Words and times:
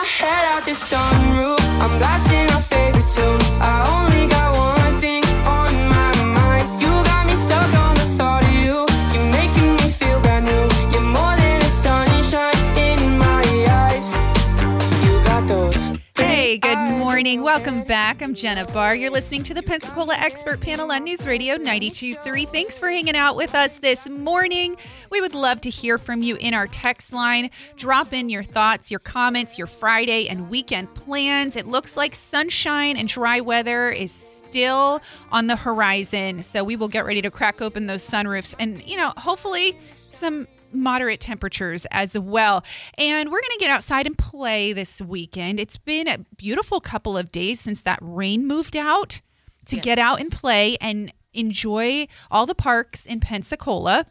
my 0.00 0.06
head 0.06 0.44
out 0.52 0.64
the 0.64 0.72
sunroof. 0.72 1.60
I'm 1.82 1.98
blasting 1.98 2.29
back. 17.90 18.22
I'm 18.22 18.34
Jenna 18.34 18.66
Barr. 18.66 18.94
You're 18.94 19.10
listening 19.10 19.42
to 19.42 19.52
the 19.52 19.64
Pensacola 19.64 20.14
Expert 20.14 20.60
Panel 20.60 20.92
on 20.92 21.02
News 21.02 21.26
Radio 21.26 21.56
92.3. 21.56 22.48
Thanks 22.52 22.78
for 22.78 22.88
hanging 22.88 23.16
out 23.16 23.34
with 23.34 23.52
us 23.52 23.78
this 23.78 24.08
morning. 24.08 24.76
We 25.10 25.20
would 25.20 25.34
love 25.34 25.60
to 25.62 25.70
hear 25.70 25.98
from 25.98 26.22
you 26.22 26.36
in 26.36 26.54
our 26.54 26.68
text 26.68 27.12
line. 27.12 27.50
Drop 27.74 28.12
in 28.12 28.28
your 28.28 28.44
thoughts, 28.44 28.92
your 28.92 29.00
comments, 29.00 29.58
your 29.58 29.66
Friday 29.66 30.28
and 30.28 30.48
weekend 30.48 30.94
plans. 30.94 31.56
It 31.56 31.66
looks 31.66 31.96
like 31.96 32.14
sunshine 32.14 32.96
and 32.96 33.08
dry 33.08 33.40
weather 33.40 33.90
is 33.90 34.12
still 34.12 35.00
on 35.32 35.48
the 35.48 35.56
horizon. 35.56 36.42
So 36.42 36.62
we 36.62 36.76
will 36.76 36.86
get 36.86 37.04
ready 37.04 37.22
to 37.22 37.30
crack 37.32 37.60
open 37.60 37.88
those 37.88 38.08
sunroofs 38.08 38.54
and, 38.60 38.80
you 38.88 38.98
know, 38.98 39.12
hopefully 39.16 39.76
some 40.10 40.46
moderate 40.72 41.20
temperatures 41.20 41.86
as 41.90 42.18
well. 42.18 42.64
And 42.98 43.30
we're 43.30 43.40
going 43.40 43.50
to 43.52 43.60
get 43.60 43.70
outside 43.70 44.06
and 44.06 44.16
play 44.16 44.72
this 44.72 45.00
weekend. 45.00 45.60
It's 45.60 45.78
been 45.78 46.08
a 46.08 46.18
beautiful 46.36 46.80
couple 46.80 47.16
of 47.16 47.32
days 47.32 47.60
since 47.60 47.82
that 47.82 47.98
rain 48.00 48.46
moved 48.46 48.76
out 48.76 49.20
to 49.66 49.76
get 49.76 49.98
out 49.98 50.20
and 50.20 50.32
play 50.32 50.76
and 50.80 51.12
enjoy 51.32 52.08
all 52.30 52.46
the 52.46 52.54
parks 52.54 53.06
in 53.06 53.20
Pensacola. 53.20 54.06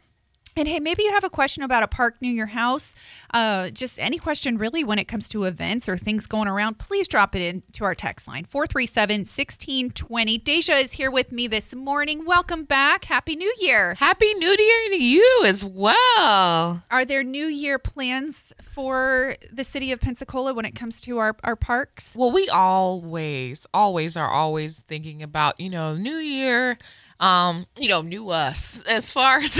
And 0.56 0.66
hey, 0.66 0.80
maybe 0.80 1.04
you 1.04 1.12
have 1.12 1.24
a 1.24 1.30
question 1.30 1.62
about 1.62 1.82
a 1.82 1.88
park 1.88 2.16
near 2.20 2.32
your 2.32 2.46
house. 2.46 2.94
Uh, 3.32 3.70
just 3.70 3.98
any 4.00 4.18
question 4.18 4.58
really 4.58 4.82
when 4.82 4.98
it 4.98 5.06
comes 5.06 5.28
to 5.30 5.44
events 5.44 5.88
or 5.88 5.96
things 5.96 6.26
going 6.26 6.48
around, 6.48 6.78
please 6.78 7.06
drop 7.06 7.36
it 7.36 7.42
into 7.42 7.84
our 7.84 7.94
text 7.94 8.26
line 8.26 8.44
437 8.44 9.20
1620. 9.20 10.38
Deja 10.38 10.72
is 10.74 10.92
here 10.92 11.10
with 11.10 11.30
me 11.30 11.46
this 11.46 11.74
morning. 11.74 12.24
Welcome 12.24 12.64
back. 12.64 13.04
Happy 13.04 13.36
New 13.36 13.52
Year. 13.60 13.94
Happy 13.94 14.34
New 14.34 14.48
Year 14.58 14.90
to 14.90 15.02
you 15.02 15.44
as 15.46 15.64
well. 15.64 16.82
Are 16.90 17.04
there 17.04 17.22
New 17.22 17.46
Year 17.46 17.78
plans 17.78 18.52
for 18.60 19.36
the 19.52 19.64
city 19.64 19.92
of 19.92 20.00
Pensacola 20.00 20.52
when 20.52 20.64
it 20.64 20.74
comes 20.74 21.00
to 21.02 21.18
our, 21.18 21.36
our 21.44 21.56
parks? 21.56 22.14
Well, 22.16 22.32
we 22.32 22.48
always, 22.48 23.66
always 23.72 24.16
are 24.16 24.28
always 24.28 24.80
thinking 24.80 25.22
about, 25.22 25.60
you 25.60 25.70
know, 25.70 25.94
New 25.94 26.16
Year, 26.16 26.78
um, 27.20 27.66
you 27.78 27.88
know, 27.88 28.00
new 28.02 28.30
us. 28.30 28.82
As 28.88 29.12
far 29.12 29.38
as 29.38 29.56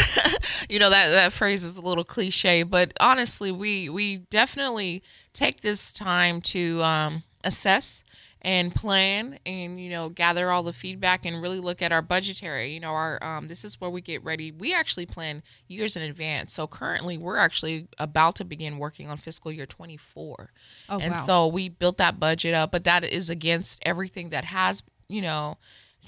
you 0.69 0.79
know, 0.81 0.91
that 0.91 1.11
that 1.11 1.33
phrase 1.33 1.63
is 1.63 1.77
a 1.77 1.81
little 1.81 2.05
cliche, 2.05 2.63
but 2.65 2.93
honestly, 3.01 3.53
we 3.53 3.89
we 3.89 4.17
definitely 4.31 5.03
take 5.33 5.61
this 5.61 5.93
time 5.93 6.41
to 6.41 6.83
um, 6.83 7.23
assess 7.45 8.03
and 8.43 8.75
plan 8.75 9.39
and 9.45 9.79
you 9.79 9.91
know 9.91 10.09
gather 10.09 10.51
all 10.51 10.63
the 10.63 10.73
feedback 10.73 11.27
and 11.27 11.43
really 11.43 11.61
look 11.61 11.83
at 11.83 11.93
our 11.93 12.01
budgetary 12.01 12.73
you 12.73 12.81
know 12.81 12.89
our 12.93 13.23
um, 13.23 13.49
this 13.49 13.67
is 13.67 13.79
where 13.79 13.91
we 13.91 14.01
get 14.01 14.25
ready 14.25 14.51
we 14.51 14.73
actually 14.75 15.05
plan 15.05 15.43
years 15.69 15.95
in 15.95 16.01
advance 16.01 16.55
so 16.55 16.67
currently 16.67 17.19
we're 17.19 17.37
actually 17.37 17.87
about 17.99 18.35
to 18.35 18.43
begin 18.43 18.79
working 18.79 19.11
on 19.11 19.19
fiscal 19.19 19.53
year 19.53 19.67
24 19.67 20.51
Oh, 20.89 20.99
and 20.99 21.13
wow. 21.13 21.19
so 21.19 21.47
we 21.49 21.69
built 21.69 21.99
that 21.99 22.19
budget 22.19 22.55
up 22.55 22.73
but 22.73 22.85
that 22.85 23.05
is 23.05 23.29
against 23.29 23.79
everything 23.85 24.31
that 24.31 24.47
has 24.47 24.83
you 25.07 25.21
know 25.21 25.59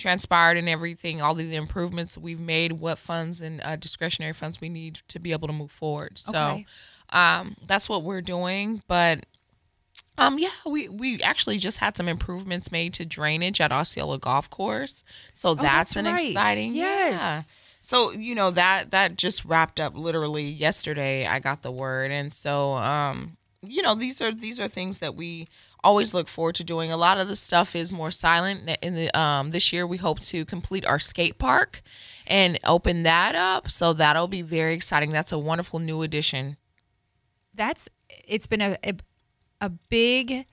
transpired 0.02 0.56
and 0.56 0.68
everything 0.68 1.22
all 1.22 1.32
of 1.32 1.38
the 1.38 1.54
improvements 1.56 2.18
we've 2.18 2.40
made 2.40 2.72
what 2.72 2.98
funds 2.98 3.40
and 3.40 3.60
uh, 3.62 3.76
discretionary 3.76 4.32
funds 4.32 4.60
we 4.60 4.68
need 4.68 5.00
to 5.08 5.18
be 5.18 5.32
able 5.32 5.46
to 5.48 5.54
move 5.54 5.70
forward 5.70 6.18
so 6.18 6.38
Okay. 6.50 6.66
um, 7.10 7.56
that's 7.66 7.88
what 7.88 8.02
we're 8.02 8.20
doing 8.22 8.82
but 8.88 9.24
um, 10.18 10.38
yeah, 10.38 10.48
we, 10.66 10.88
we 10.88 11.20
actually 11.22 11.58
just 11.58 11.78
had 11.78 11.96
some 11.96 12.08
improvements 12.08 12.72
made 12.72 12.94
to 12.94 13.04
drainage 13.04 13.60
at 13.60 13.72
Osceola 13.72 14.18
Golf 14.18 14.48
Course. 14.48 15.04
So 15.34 15.54
that's, 15.54 15.94
that's 15.94 15.96
an 15.96 16.04
right. 16.06 16.14
exciting 16.28 16.74
Yes. 16.74 17.12
yeah. 17.20 17.42
So, 17.82 18.12
you 18.12 18.34
know, 18.34 18.50
that 18.52 18.90
that 18.92 19.16
just 19.16 19.44
wrapped 19.44 19.80
up 19.80 19.94
literally 19.96 20.44
yesterday 20.48 21.26
I 21.26 21.40
got 21.40 21.62
the 21.62 21.70
word. 21.72 22.10
And 22.10 22.32
so 22.32 22.72
um, 22.74 23.36
you 23.60 23.82
know, 23.82 23.94
these 23.94 24.20
are 24.22 24.32
these 24.32 24.58
are 24.60 24.68
things 24.68 24.98
that 25.00 25.14
we 25.14 25.48
always 25.84 26.14
look 26.14 26.28
forward 26.28 26.54
to 26.56 26.64
doing. 26.64 26.92
A 26.92 26.96
lot 26.96 27.18
of 27.18 27.28
the 27.28 27.36
stuff 27.36 27.74
is 27.76 27.92
more 27.92 28.10
silent. 28.10 28.70
In 28.82 28.94
the 28.94 29.18
um 29.18 29.50
this 29.50 29.72
year 29.72 29.86
we 29.86 29.98
hope 29.98 30.20
to 30.20 30.44
complete 30.44 30.86
our 30.86 30.98
skate 30.98 31.38
park 31.38 31.82
and 32.26 32.58
open 32.64 33.02
that 33.04 33.34
up. 33.34 33.70
So 33.70 33.92
that'll 33.92 34.28
be 34.28 34.42
very 34.42 34.74
exciting. 34.74 35.10
That's 35.12 35.32
a 35.32 35.38
wonderful 35.38 35.78
new 35.78 36.02
addition 36.02 36.56
That's 37.54 37.88
it's 38.26 38.46
been 38.46 38.60
a 38.60 38.76
a, 38.84 38.94
a 39.60 39.68
big 39.70 40.46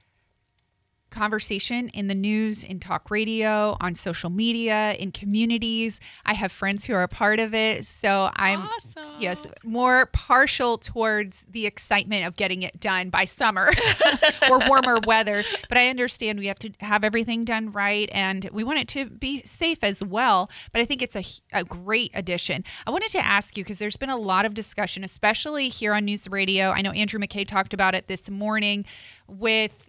conversation 1.10 1.90
in 1.90 2.08
the 2.08 2.16
news, 2.16 2.64
in 2.64 2.80
talk 2.80 3.10
radio, 3.12 3.78
on 3.82 3.96
social 3.96 4.30
media, 4.30 4.94
in 4.94 5.12
communities. 5.12 6.00
I 6.26 6.34
have 6.34 6.52
friends 6.52 6.86
who 6.86 6.94
are 6.94 7.04
a 7.04 7.08
part 7.08 7.40
of 7.40 7.54
it, 7.54 7.86
so 7.86 8.30
I'm 8.36 8.62
Awesome. 8.62 9.04
yes 9.20 9.46
more 9.64 10.08
partial 10.08 10.78
towards 10.78 11.46
the 11.50 11.66
excitement 11.66 12.26
of 12.26 12.36
getting 12.36 12.62
it 12.64 12.80
done 12.80 13.10
by 13.10 13.26
summer 13.26 13.72
or 14.50 14.60
warmer 14.68 15.00
weather. 15.06 15.44
But 15.68 15.78
I 15.78 15.90
understand 15.90 16.40
we 16.40 16.48
have 16.48 16.60
to 16.60 16.72
have 16.80 17.04
everything 17.04 17.46
done 17.46 17.72
right, 17.72 18.10
and 18.14 18.50
we 18.52 18.64
want 18.64 18.80
it 18.80 18.88
to 18.90 19.06
be 19.10 19.40
safe 19.40 19.84
as 19.84 20.04
well. 20.04 20.50
But 20.72 20.82
I 20.82 20.86
think 20.86 21.02
it's 21.02 21.16
a, 21.16 21.24
a 21.54 21.64
great 21.64 22.12
addition. 22.14 22.64
I 22.86 22.92
wanted 22.92 23.10
to 23.10 23.26
ask 23.26 23.58
you 23.58 23.64
because 23.64 23.80
there's 23.80 23.98
been 23.98 24.10
a 24.10 24.18
lot 24.18 24.46
of 24.46 24.54
discussion, 24.54 25.04
especially 25.04 25.70
here 25.70 25.94
on 25.94 26.06
News 26.06 26.28
Radio. 26.30 26.72
I 26.72 26.82
know 26.82 26.92
Andrew 26.92 27.20
McKay 27.20 27.48
talked 27.48 27.74
about 27.74 27.96
it 27.96 28.08
this 28.08 28.30
morning 28.30 28.86
with 29.28 29.89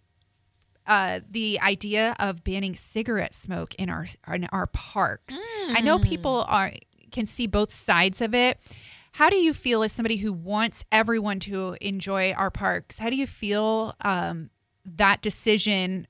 uh, 0.86 1.20
the 1.30 1.60
idea 1.60 2.16
of 2.18 2.42
banning 2.44 2.74
cigarette 2.74 3.34
smoke 3.34 3.74
in 3.76 3.90
our 3.90 4.06
in 4.32 4.46
our 4.52 4.66
parks. 4.66 5.38
I 5.68 5.80
know 5.80 5.98
people 5.98 6.44
are 6.48 6.72
can 7.10 7.26
see 7.26 7.46
both 7.46 7.70
sides 7.70 8.20
of 8.20 8.34
it. 8.34 8.58
How 9.12 9.28
do 9.28 9.36
you 9.36 9.52
feel 9.52 9.82
as 9.82 9.92
somebody 9.92 10.16
who 10.16 10.32
wants 10.32 10.84
everyone 10.92 11.40
to 11.40 11.76
enjoy 11.80 12.32
our 12.32 12.50
parks? 12.50 12.98
How 12.98 13.10
do 13.10 13.16
you 13.16 13.26
feel 13.26 13.94
um, 14.02 14.50
that 14.84 15.20
decision? 15.20 16.06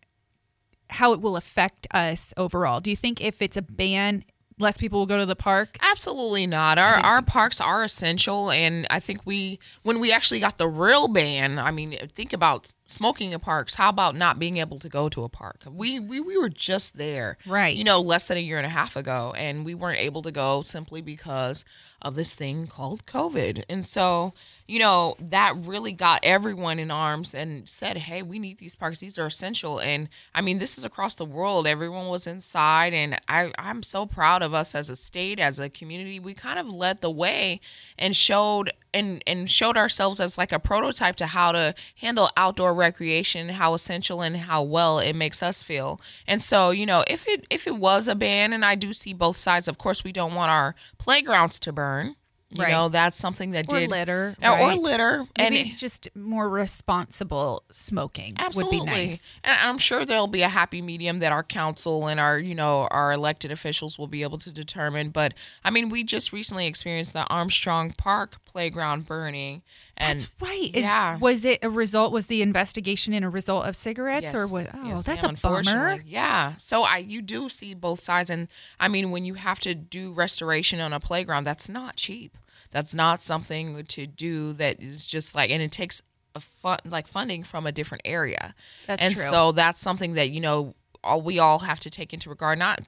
How 0.91 1.13
it 1.13 1.21
will 1.21 1.37
affect 1.37 1.87
us 1.93 2.35
overall? 2.37 2.81
Do 2.81 2.91
you 2.91 2.97
think 2.97 3.21
if 3.21 3.41
it's 3.41 3.57
a 3.57 3.63
ban, 3.63 4.25
less 4.59 4.77
people 4.77 4.99
will 4.99 5.07
go 5.07 5.19
to 5.19 5.27
the 5.27 5.37
park? 5.37 5.79
Absolutely 5.81 6.47
not. 6.47 6.79
Our 6.79 6.95
our 6.97 7.23
parks 7.23 7.61
are 7.61 7.83
essential, 7.83 8.51
and 8.51 8.87
I 8.91 9.01
think 9.01 9.21
we 9.25 9.59
when 9.83 10.01
we 10.01 10.13
actually 10.13 10.41
got 10.41 10.59
the 10.59 10.69
real 10.69 11.09
ban. 11.09 11.59
I 11.59 11.71
mean, 11.71 11.97
think 12.13 12.33
about 12.33 12.73
smoking 12.91 13.33
in 13.33 13.41
parks. 13.41 13.75
How 13.75 13.89
about 13.89 14.15
not 14.15 14.39
being 14.39 14.59
able 14.59 14.79
to 14.79 14.89
go 14.89 15.09
to 15.09 15.25
a 15.25 15.29
park? 15.29 15.63
We 15.67 15.99
we 16.01 16.21
we 16.21 16.37
were 16.37 16.49
just 16.49 16.97
there, 16.97 17.39
Right. 17.47 17.77
You 17.77 17.85
know, 17.85 18.01
less 18.01 18.27
than 18.27 18.37
a 18.37 18.41
year 18.41 18.59
and 18.59 18.67
a 18.67 18.71
half 18.71 18.97
ago, 18.97 19.33
and 19.37 19.65
we 19.65 19.75
weren't 19.75 19.99
able 19.99 20.23
to 20.23 20.33
go 20.33 20.63
simply 20.63 21.01
because 21.01 21.65
of 22.03 22.15
this 22.15 22.35
thing 22.35 22.67
called 22.67 23.05
COVID. 23.05 23.63
And 23.69 23.85
so, 23.85 24.33
you 24.67 24.79
know, 24.79 25.17
that 25.21 25.55
really 25.57 25.93
got 25.93 26.21
everyone 26.23 26.79
in 26.79 26.91
arms 26.91 27.35
and 27.35 27.69
said, 27.69 27.99
"Hey, 27.99 28.23
we 28.23 28.39
need 28.39 28.59
these 28.59 28.75
parks. 28.75 29.01
These 29.01 29.19
are 29.19 29.27
essential." 29.27 29.79
And 29.81 30.09
I 30.35 30.41
mean, 30.41 30.59
this 30.59 30.79
is 30.79 30.85
across 30.85 31.15
the 31.15 31.27
world. 31.27 31.67
Everyone 31.67 32.09
was 32.09 32.27
inside, 32.27 32.95
and 32.95 33.21
I 33.29 33.53
I'm 33.59 33.83
so 33.83 34.07
proud 34.07 34.43
of 34.43 34.55
us 34.55 34.75
as 34.75 34.89
a 34.91 34.97
state, 34.97 35.39
as 35.39 35.59
a 35.59 35.69
community. 35.69 36.19
We 36.19 36.35
kind 36.35 36.59
of 36.59 36.69
led 36.73 37.01
the 37.01 37.11
way 37.11 37.61
and 37.99 38.17
showed 38.17 38.73
and 38.93 39.23
and 39.27 39.51
showed 39.51 39.77
ourselves 39.77 40.21
as 40.21 40.39
like 40.39 40.53
a 40.53 40.59
prototype 40.59 41.17
to 41.17 41.27
how 41.27 41.53
to 41.53 41.75
handle 41.97 42.31
outdoor 42.37 42.75
recreation, 42.75 43.51
how 43.51 43.75
essential 43.75 44.23
and 44.23 44.37
how 44.37 44.63
well 44.63 44.99
it 44.99 45.15
makes 45.15 45.43
us 45.43 45.63
feel. 45.63 46.01
And 46.27 46.41
so, 46.43 46.71
you 46.71 46.87
know, 46.87 47.05
if 47.09 47.27
it 47.29 47.47
if 47.51 47.67
it 47.67 47.77
was 47.77 48.09
a 48.09 48.15
ban, 48.15 48.53
and 48.53 48.65
I 48.65 48.75
do 48.75 48.93
see 48.93 49.13
both 49.13 49.37
sides. 49.37 49.69
Of 49.69 49.79
course, 49.79 50.05
we 50.05 50.13
don't 50.13 50.35
want 50.35 50.51
our 50.51 50.75
playgrounds 50.99 51.59
to 51.61 51.73
burn. 51.73 52.17
You 52.53 52.65
Right. 52.65 52.73
know, 52.73 52.89
that's 52.89 53.17
something 53.17 53.53
that 53.53 53.73
Or 53.73 53.79
did 53.79 53.91
litter, 53.91 54.35
or, 54.43 54.49
or 54.51 54.69
right? 54.71 54.81
litter, 54.81 55.25
and 55.37 55.55
Maybe 55.55 55.71
it- 55.71 55.77
just 55.77 56.09
more 56.17 56.49
responsible 56.49 57.63
smoking 57.71 58.35
Absolutely. 58.39 58.79
would 58.81 58.87
be 58.87 58.91
nice. 58.91 59.41
And 59.45 59.57
I'm 59.61 59.79
sure 59.79 60.05
there'll 60.05 60.27
be 60.27 60.43
a 60.43 60.49
happy 60.49 60.83
medium 60.83 61.21
that 61.21 61.31
our 61.31 61.45
council 61.45 62.09
and 62.09 62.19
our, 62.19 62.39
you 62.41 62.55
know, 62.57 62.89
our 62.91 63.13
elected 63.13 63.53
officials 63.53 63.99
will 64.01 64.09
be 64.09 64.23
able 64.25 64.39
to 64.39 64.51
determine. 64.51 65.11
But 65.11 65.35
I 65.65 65.71
mean, 65.71 65.91
we 65.91 66.03
just 66.03 66.33
recently 66.33 66.67
experienced 66.67 67.13
the 67.13 67.25
Armstrong 67.29 67.93
Park 67.93 68.45
playground 68.45 69.07
burning. 69.07 69.63
And 70.01 70.19
That's 70.19 70.33
right. 70.41 70.71
Is, 70.75 70.83
yeah. 70.83 71.19
Was 71.19 71.45
it 71.45 71.59
a 71.63 71.69
result? 71.69 72.11
Was 72.13 72.27
the 72.27 72.41
investigation 72.41 73.13
in 73.13 73.23
a 73.23 73.29
result 73.31 73.67
of 73.67 73.77
cigarettes, 73.77 74.35
or 74.35 74.45
Yes. 74.45 74.53
what? 74.53 74.71
Oh, 74.73 74.87
Yes, 74.89 75.05
that's 75.05 75.23
ma'am, 75.23 75.37
a 75.37 75.63
bummer. 75.63 76.03
Yeah. 76.07 76.55
So 76.57 76.85
I 76.85 76.97
you 76.99 77.21
do 77.21 77.49
see 77.51 77.75
both 77.75 78.01
sides 78.01 78.31
and 78.31 78.49
I 78.81 78.89
mean 78.89 79.11
when 79.11 79.25
you 79.27 79.35
have 79.35 79.61
to 79.61 79.75
do 79.75 80.11
restoration 80.13 80.81
on 80.81 80.93
a 80.95 81.01
playground, 81.01 81.45
that's 81.45 81.69
not 81.69 81.97
cheap. 81.97 82.37
That's 82.71 82.95
not 82.95 83.23
something 83.23 83.85
to 83.85 84.07
do 84.07 84.53
that 84.55 84.81
is 84.83 85.07
just 85.07 85.35
like 85.35 85.51
and 85.51 85.61
it 85.61 85.71
takes 85.71 86.01
a 86.35 86.41
fun 86.41 86.79
like 86.85 87.07
funding 87.07 87.43
from 87.43 87.67
a 87.67 87.73
different 87.73 88.03
area. 88.07 88.55
That's 88.87 89.05
and 89.05 89.15
true. 89.15 89.25
so 89.25 89.53
that's 89.53 89.81
something 89.81 90.15
that, 90.15 90.31
you 90.31 90.41
know, 90.41 90.75
all 91.05 91.21
we 91.21 91.39
all 91.39 91.59
have 91.61 91.81
to 91.81 91.91
take 91.91 92.15
into 92.15 92.31
regard. 92.31 92.59
Not 92.59 92.81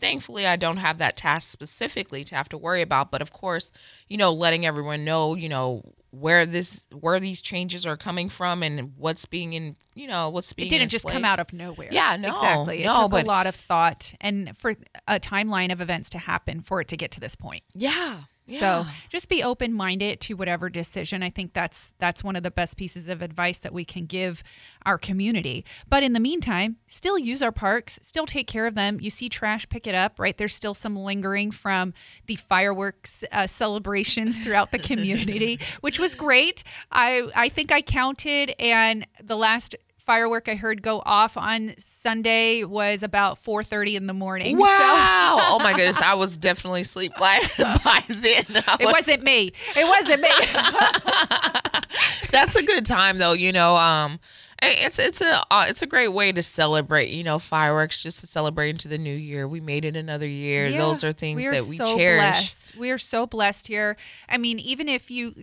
thankfully 0.00 0.46
I 0.46 0.56
don't 0.56 0.76
have 0.78 0.98
that 0.98 1.16
task 1.16 1.50
specifically 1.50 2.24
to 2.24 2.34
have 2.34 2.48
to 2.50 2.58
worry 2.58 2.82
about, 2.82 3.10
but 3.10 3.22
of 3.22 3.32
course, 3.32 3.72
you 4.08 4.16
know, 4.16 4.32
letting 4.32 4.66
everyone 4.66 5.04
know, 5.04 5.34
you 5.34 5.48
know, 5.48 5.82
where 6.10 6.46
this 6.46 6.86
where 6.92 7.20
these 7.20 7.42
changes 7.42 7.84
are 7.84 7.96
coming 7.96 8.28
from 8.28 8.62
and 8.62 8.92
what's 8.96 9.26
being 9.26 9.52
in 9.52 9.76
you 9.94 10.06
know 10.08 10.30
what's 10.30 10.52
being 10.52 10.68
it 10.68 10.70
didn't 10.70 10.88
just 10.90 11.04
place. 11.04 11.14
come 11.14 11.24
out 11.24 11.38
of 11.38 11.52
nowhere. 11.52 11.88
Yeah, 11.90 12.16
no, 12.16 12.32
exactly. 12.32 12.82
It 12.82 12.86
no, 12.86 13.02
took 13.02 13.10
but- 13.10 13.24
a 13.24 13.26
lot 13.26 13.46
of 13.46 13.54
thought 13.54 14.14
and 14.20 14.56
for 14.56 14.74
a 15.06 15.20
timeline 15.20 15.72
of 15.72 15.80
events 15.80 16.08
to 16.10 16.18
happen 16.18 16.60
for 16.60 16.80
it 16.80 16.88
to 16.88 16.96
get 16.96 17.10
to 17.12 17.20
this 17.20 17.34
point. 17.34 17.62
yeah 17.74 18.20
yeah. 18.48 18.84
So 18.84 18.90
just 19.08 19.28
be 19.28 19.42
open 19.42 19.72
minded 19.72 20.20
to 20.20 20.34
whatever 20.34 20.68
decision. 20.68 21.22
I 21.22 21.30
think 21.30 21.52
that's 21.52 21.92
that's 21.98 22.24
one 22.24 22.34
of 22.36 22.42
the 22.42 22.50
best 22.50 22.76
pieces 22.76 23.08
of 23.08 23.22
advice 23.22 23.58
that 23.58 23.72
we 23.72 23.84
can 23.84 24.06
give 24.06 24.42
our 24.86 24.98
community. 24.98 25.64
But 25.88 26.02
in 26.02 26.14
the 26.14 26.20
meantime, 26.20 26.76
still 26.86 27.18
use 27.18 27.42
our 27.42 27.52
parks, 27.52 27.98
still 28.02 28.26
take 28.26 28.46
care 28.46 28.66
of 28.66 28.74
them. 28.74 28.98
You 29.00 29.10
see 29.10 29.28
trash, 29.28 29.68
pick 29.68 29.86
it 29.86 29.94
up. 29.94 30.18
Right 30.18 30.36
there's 30.36 30.54
still 30.54 30.74
some 30.74 30.96
lingering 30.96 31.50
from 31.50 31.92
the 32.26 32.36
fireworks 32.36 33.24
uh, 33.30 33.46
celebrations 33.46 34.42
throughout 34.42 34.72
the 34.72 34.78
community, 34.90 35.60
which 35.82 35.98
was 35.98 36.14
great. 36.14 36.64
I 36.90 37.28
I 37.34 37.48
think 37.50 37.70
I 37.70 37.82
counted, 37.82 38.54
and 38.58 39.06
the 39.22 39.36
last 39.36 39.76
firework 40.08 40.48
I 40.48 40.54
heard 40.54 40.80
go 40.80 41.02
off 41.04 41.36
on 41.36 41.74
Sunday 41.76 42.64
was 42.64 43.02
about 43.02 43.36
4:30 43.36 43.96
in 43.96 44.06
the 44.06 44.14
morning. 44.14 44.56
So- 44.56 44.62
Wow! 44.64 45.36
oh 45.42 45.58
my 45.62 45.74
goodness, 45.74 46.00
I 46.00 46.14
was 46.14 46.38
definitely 46.38 46.80
asleep 46.80 47.12
by 47.20 47.38
by 47.58 48.00
then. 48.08 48.44
I 48.66 48.78
It 48.80 48.84
was- 48.86 48.94
wasn't 48.94 49.22
me. 49.22 49.52
It 49.76 49.86
wasn't 49.86 50.22
me. 50.22 50.30
That's 52.32 52.56
a 52.56 52.62
good 52.62 52.86
time 52.86 53.18
though. 53.18 53.34
You 53.34 53.52
know, 53.52 53.76
um, 53.76 54.18
it's 54.62 54.98
it's 54.98 55.20
a 55.20 55.42
uh, 55.50 55.66
it's 55.68 55.82
a 55.82 55.86
great 55.86 56.12
way 56.14 56.32
to 56.32 56.42
celebrate. 56.42 57.10
You 57.10 57.22
know, 57.24 57.38
fireworks 57.38 58.02
just 58.02 58.20
to 58.20 58.26
celebrate 58.26 58.70
into 58.70 58.88
the 58.88 58.98
new 58.98 59.14
year. 59.14 59.46
We 59.46 59.60
made 59.60 59.84
it 59.84 59.94
another 59.94 60.26
year. 60.26 60.66
Yeah, 60.68 60.78
Those 60.78 61.04
are 61.04 61.12
things 61.12 61.44
are 61.46 61.52
that 61.52 61.66
we 61.68 61.76
so 61.76 61.94
cherish. 61.96 62.18
Blessed. 62.18 62.76
We 62.76 62.90
are 62.90 62.98
so 62.98 63.26
blessed 63.26 63.68
here. 63.68 63.96
I 64.28 64.38
mean, 64.38 64.58
even 64.58 64.88
if 64.88 65.10
you 65.10 65.34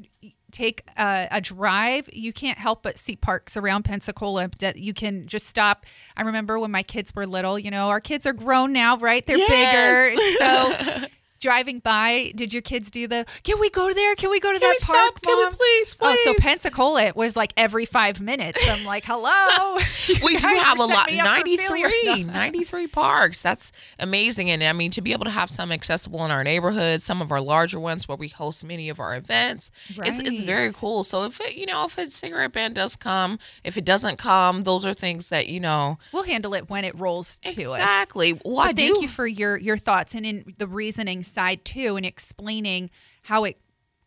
take 0.56 0.84
a, 0.98 1.28
a 1.31 1.42
drive, 1.42 2.10
you 2.13 2.31
can't 2.34 2.57
help 2.57 2.81
but 2.84 2.98
see 2.98 3.16
parks 3.16 3.57
around 3.57 3.84
Pensacola 3.84 4.50
that 4.60 4.78
you 4.78 4.94
can 4.94 5.28
just 5.28 5.46
stop. 5.46 5.86
I 6.16 6.22
remember 6.24 6.57
when 6.57 6.72
my 6.72 6.84
kids 6.84 7.13
were 7.13 7.28
little. 7.28 7.60
You 7.60 7.72
know, 7.72 7.90
our 7.90 8.00
kids 8.00 8.25
are 8.25 8.34
grown 8.34 8.72
now, 8.74 8.98
right? 8.98 9.25
They're 9.25 9.38
Yes. 9.38 10.16
bigger, 10.16 11.00
so. 11.00 11.06
Driving 11.45 11.77
by, 11.77 12.31
did 12.33 12.51
your 12.53 12.63
kids 12.63 12.89
do 12.89 13.07
the? 13.07 13.24
Can 13.44 13.59
we 13.59 13.69
go 13.69 13.94
there? 13.94 14.15
Can 14.15 14.31
we 14.31 14.39
go 14.39 14.51
to 14.51 14.57
Can 14.59 14.68
that 14.68 14.77
we 14.81 14.86
park? 14.86 15.19
stop? 15.19 15.21
Can 15.21 15.38
we 15.38 15.44
Mom?" 15.44 15.53
please, 15.53 15.95
Oh, 16.01 16.15
so? 16.24 16.33
Pensacola 16.39 17.03
it 17.03 17.15
was 17.15 17.36
like 17.36 17.53
every 17.56 17.86
five 17.86 18.19
minutes. 18.19 18.59
I'm 18.68 18.83
like, 18.83 19.03
hello. 19.06 19.75
we 20.24 20.38
do 20.38 20.47
have 20.47 20.80
a 20.80 20.86
lot 20.86 21.07
setting 21.07 21.15
me 21.18 21.19
up 21.19 21.38
for 21.68 21.77
failure. 21.77 21.88
93 22.15 22.24
93 22.24 22.88
parks 22.88 23.42
that's 23.44 23.71
amazing 24.00 24.50
and 24.50 24.63
i 24.63 24.74
mean 24.74 24.89
to 24.92 25.01
be 25.01 25.12
able 25.12 25.25
to 25.25 25.31
have 25.31 25.50
some 25.50 25.71
accessible 25.71 26.24
in 26.25 26.31
our 26.31 26.44
neighborhood 26.44 27.01
some 27.01 27.21
of 27.21 27.31
our 27.31 27.42
larger 27.42 27.80
ones 27.80 28.07
where 28.07 28.15
we 28.18 28.27
host 28.27 28.63
many 28.63 28.89
of 28.89 29.00
our 29.00 29.15
events 29.15 29.71
it's, 29.97 30.19
it's 30.19 30.42
very 30.42 30.71
cool 30.71 31.03
so 31.03 31.24
if 31.25 31.39
it 31.42 31.56
you 31.56 31.65
know 31.65 31.86
if 31.86 31.97
a 31.97 32.09
cigarette 32.12 32.53
ban 32.53 32.74
does 32.74 32.95
come 32.95 33.38
if 33.63 33.77
it 33.77 33.86
doesn't 33.86 34.18
come 34.18 34.63
those 34.63 34.86
are 34.86 34.94
things 34.94 35.30
that 35.30 35.47
you 35.47 35.59
know 35.59 35.97
We'll 36.12 36.24
handle 36.24 36.53
it 36.53 36.69
when 36.69 36.83
it 36.86 36.97
rolls 36.97 37.38
to 37.38 37.50
us. 37.50 37.80
exactly 37.80 38.39
well 38.45 38.59
i 38.59 38.65
thank 38.74 38.77
do 38.97 39.01
you 39.01 39.07
for 39.07 39.25
your 39.27 39.57
your 39.57 39.77
thoughts 39.77 40.13
and 40.15 40.25
in 40.25 40.53
the 40.57 40.68
reasoning 40.68 41.24
side 41.36 41.64
too, 41.66 41.96
and 41.98 42.06
explaining 42.06 42.90
how 43.24 43.44
it 43.44 43.58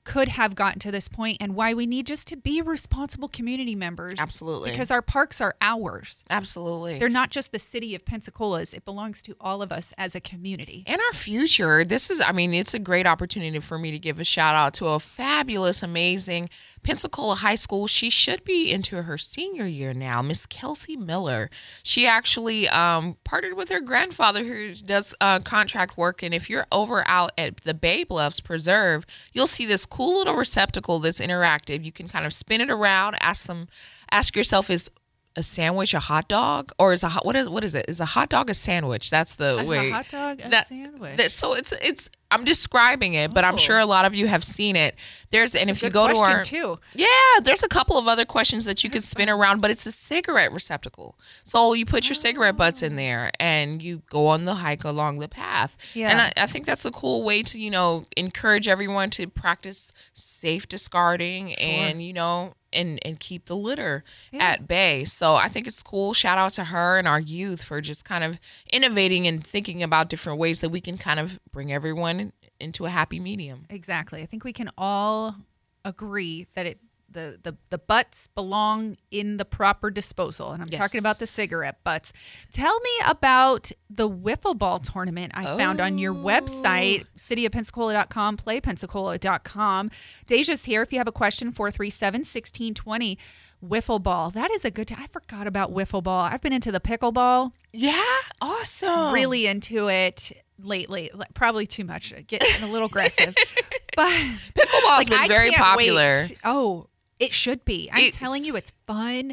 could 0.09 0.31
have 0.31 0.55
gotten 0.55 0.81
to 0.81 0.91
this 0.91 1.07
point 1.07 1.37
and 1.39 1.55
why 1.55 1.75
we 1.75 1.87
need 1.87 2.07
just 2.07 2.27
to 2.27 2.35
be 2.35 2.63
responsible 2.63 3.29
community 3.29 3.77
members. 3.77 4.15
Absolutely. 4.19 4.71
Because 4.71 4.91
our 4.91 5.03
parks 5.03 5.39
are 5.39 5.55
ours. 5.61 6.25
absolutely 6.31 6.99
They're 6.99 7.11
not 7.11 7.29
just 7.29 7.53
the 7.53 7.59
city 7.59 7.95
of 7.95 8.07
Pensacola's. 8.07 8.73
It 8.73 8.87
belongs 8.87 9.23
to 9.25 9.37
all 9.39 9.61
of 9.61 9.71
us 9.71 9.93
as 9.99 10.15
a 10.15 10.21
community. 10.21 10.83
and 10.87 10.99
our 10.99 11.15
future. 11.15 11.85
This 11.85 12.09
is, 12.09 12.23
I 12.23 12.33
mean, 12.33 12.55
it's 12.55 12.73
a 12.73 12.79
great 12.79 13.07
opportunity 13.07 13.59
for 13.59 13.79
me 13.79 13.91
to 13.91 13.99
give 13.99 14.19
a 14.19 14.25
shout 14.25 14.55
out 14.57 14.73
to 14.75 14.87
a 14.87 14.99
fabulous, 14.99 15.83
amazing 15.83 16.49
Pensacola 16.83 17.35
High 17.35 17.57
School. 17.57 17.87
She 17.87 18.09
should 18.09 18.45
be 18.45 18.73
into 18.73 19.03
her 19.03 19.19
senior 19.19 19.67
year 19.67 19.93
now, 19.93 20.23
Miss 20.23 20.47
Kelsey 20.47 20.97
Miller. 20.97 21.51
She 21.83 22.07
actually 22.07 22.67
um, 22.71 23.19
partnered 23.25 23.59
with 23.59 23.69
her 23.69 23.81
grandfather 23.83 24.43
who 24.43 24.73
does 24.73 25.15
uh, 25.21 25.41
contract 25.41 25.99
work. 25.99 26.23
And 26.23 26.33
if 26.33 26.49
you're 26.49 26.67
over 26.73 27.07
out 27.07 27.33
at 27.37 27.59
the 27.59 27.75
Bay 27.75 28.05
Bluffs 28.05 28.41
Preserve, 28.41 29.05
you'll 29.35 29.47
see 29.47 29.67
this 29.67 29.85
cool 29.85 29.98
little 30.03 30.35
receptacle 30.35 30.99
that's 30.99 31.21
interactive. 31.21 31.85
You 31.85 31.93
can 31.93 32.09
kind 32.09 32.27
of 32.27 32.33
spin 32.33 32.61
it 32.61 32.71
around, 32.71 33.17
ask 33.21 33.47
them, 33.47 33.69
ask 34.11 34.37
yourself, 34.37 34.71
is 34.71 34.91
a 35.39 35.43
sandwich 35.43 35.95
a 35.95 36.01
hot 36.01 36.29
dog 36.29 36.73
or 36.79 36.93
is 36.93 37.05
a 37.05 37.09
hot 37.11 37.25
what 37.25 37.37
is 37.37 37.49
what 37.49 37.63
is 37.63 37.75
it 37.75 37.85
is 37.89 38.01
a 38.01 38.05
hot 38.05 38.29
dog 38.29 38.51
a 38.51 38.55
sandwich 38.55 39.09
that's 39.09 39.37
the 39.37 39.59
a 39.59 39.65
way 39.65 39.91
hot 39.91 40.09
dog 40.11 40.41
a 40.45 40.49
that- 40.49 40.69
sandwich? 40.69 41.17
that- 41.17 41.33
so 41.33 41.55
it's 41.55 41.73
it's 41.81 42.11
I'm 42.31 42.45
describing 42.45 43.15
it, 43.15 43.33
but 43.33 43.45
I'm 43.45 43.55
Oh. 43.55 43.59
sure 43.59 43.79
a 43.79 43.87
lot 43.87 44.05
of 44.05 44.15
you 44.15 44.27
have 44.27 44.45
seen 44.45 44.77
it. 44.77 44.95
There's 45.31 45.55
and 45.55 45.71
if 45.71 45.83
you 45.83 45.89
go 45.89 46.07
to 46.09 46.15
question, 46.15 46.37
our 46.37 46.45
too. 46.45 46.79
yeah, 46.95 47.41
there's 47.43 47.63
a 47.63 47.69
couple 47.69 47.97
of 47.97 48.07
other 48.07 48.27
questions 48.27 48.67
that 48.67 48.85
you 48.85 48.91
could 48.91 49.03
spin 49.03 49.31
around, 49.31 49.63
but 49.63 49.71
it's 49.71 49.87
a 49.87 49.93
cigarette 49.93 50.53
receptacle. 50.53 51.19
So 51.45 51.73
you 51.73 51.87
put 51.87 52.09
your 52.09 52.15
cigarette 52.15 52.57
butts 52.57 52.83
in 52.83 52.95
oh. 52.95 52.97
there 52.97 53.31
and 53.41 53.83
you 53.83 54.03
go 54.11 54.27
on 54.27 54.45
the 54.45 54.57
hike 54.57 54.85
along 54.85 55.21
the 55.21 55.29
path. 55.29 55.77
Yeah. 55.95 56.11
And 56.11 56.21
I, 56.21 56.33
I 56.37 56.47
think 56.47 56.67
that's 56.67 56.85
a 56.85 56.91
cool 56.91 57.25
way 57.25 57.43
to, 57.45 57.59
you 57.59 57.71
know, 57.71 58.05
encourage 58.17 58.69
everyone 58.69 59.09
to 59.11 59.27
practice 59.27 59.93
safe 60.13 60.69
discarding 60.69 61.55
and, 61.55 62.03
you 62.03 62.13
know, 62.13 62.53
and, 62.73 62.99
and 63.05 63.19
keep 63.21 63.47
the 63.47 63.57
litter 63.57 64.05
at 64.33 64.69
bay. 64.69 65.05
So 65.05 65.35
I 65.35 65.49
think 65.49 65.67
it's 65.67 65.83
cool. 65.83 66.15
Shout 66.15 66.39
out 66.39 66.53
to 66.55 66.65
her 66.65 66.99
and 66.99 67.09
our 67.09 67.21
youth 67.21 67.63
for 67.63 67.81
just 67.81 68.05
kind 68.05 68.25
of 68.25 68.39
innovating 68.73 69.27
and 69.27 69.45
thinking 69.45 69.83
about 69.83 70.09
different 70.09 70.39
ways 70.39 70.61
that 70.61 70.71
we 70.71 70.81
can 70.81 70.99
kind 70.99 71.21
of 71.21 71.39
bring 71.53 71.73
everyone 71.73 72.33
into 72.61 72.87
a 72.87 72.91
happy 72.91 73.21
medium. 73.21 73.67
Exactly. 73.71 74.23
I 74.23 74.27
think 74.27 74.45
we 74.45 74.53
can 74.53 74.71
all 74.77 75.37
agree 75.85 76.47
that 76.55 76.67
it 76.67 76.79
the 77.11 77.39
the, 77.43 77.57
the 77.71 77.79
butts 77.79 78.29
belong 78.35 78.97
in 79.11 79.37
the 79.39 79.45
proper 79.45 79.91
disposal. 79.91 80.53
And 80.53 80.63
I'm 80.63 80.69
Yes. 80.69 80.81
talking 80.81 80.99
about 81.01 81.19
the 81.19 81.27
cigarette 81.27 81.83
butts. 81.85 82.13
Tell 82.53 82.79
me 82.81 82.91
about 83.07 83.73
the 83.89 84.09
wiffle 84.09 84.57
ball 84.57 84.79
tournament 84.79 85.33
I 85.35 85.45
found 85.57 85.81
on 85.81 85.99
your 85.99 86.13
website, 86.15 87.05
oh. 87.05 87.19
cityofpensacola.com, 87.19 88.37
playpensacola.com. 88.37 89.91
Deja's 90.27 90.65
here. 90.65 90.83
If 90.83 90.93
you 90.93 90.99
have 90.99 91.09
a 91.09 91.13
question, 91.13 91.53
437-1620. 91.53 93.17
Wiffle 93.65 94.01
ball. 94.01 94.31
That 94.31 94.51
is 94.53 94.65
a 94.65 94.71
good 94.71 94.87
time. 94.89 95.01
I 95.03 95.07
forgot 95.09 95.47
about 95.49 95.73
wiffle 95.75 96.03
ball. 96.03 96.21
I've 96.21 96.41
been 96.41 96.53
into 96.53 96.71
the 96.71 96.79
pickleball. 96.81 97.53
Yeah, 97.73 98.01
awesome. 98.41 99.13
Really 99.13 99.47
into 99.47 99.89
it 99.89 100.31
lately. 100.63 101.11
Probably 101.35 101.67
too 101.67 101.85
much. 101.85 102.15
Getting 102.29 102.63
a 102.63 102.71
little 102.71 102.87
aggressive. 102.87 103.35
but 103.97 104.09
Pickleball's 104.55 105.11
like, 105.11 105.29
been 105.29 105.29
very 105.29 105.51
popular. 105.51 106.13
wait. 106.13 106.39
Oh, 106.45 106.87
it 107.21 107.33
should 107.33 107.65
be. 107.65 107.89
I'm 107.93 107.99
It's- 107.99 108.17
telling 108.17 108.45
you, 108.45 108.57
it's 108.57 108.73
fun. 108.87 109.33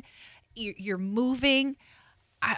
You're, 0.55 0.73
you're 0.77 0.97
moving. 0.97 1.75
I, 2.41 2.57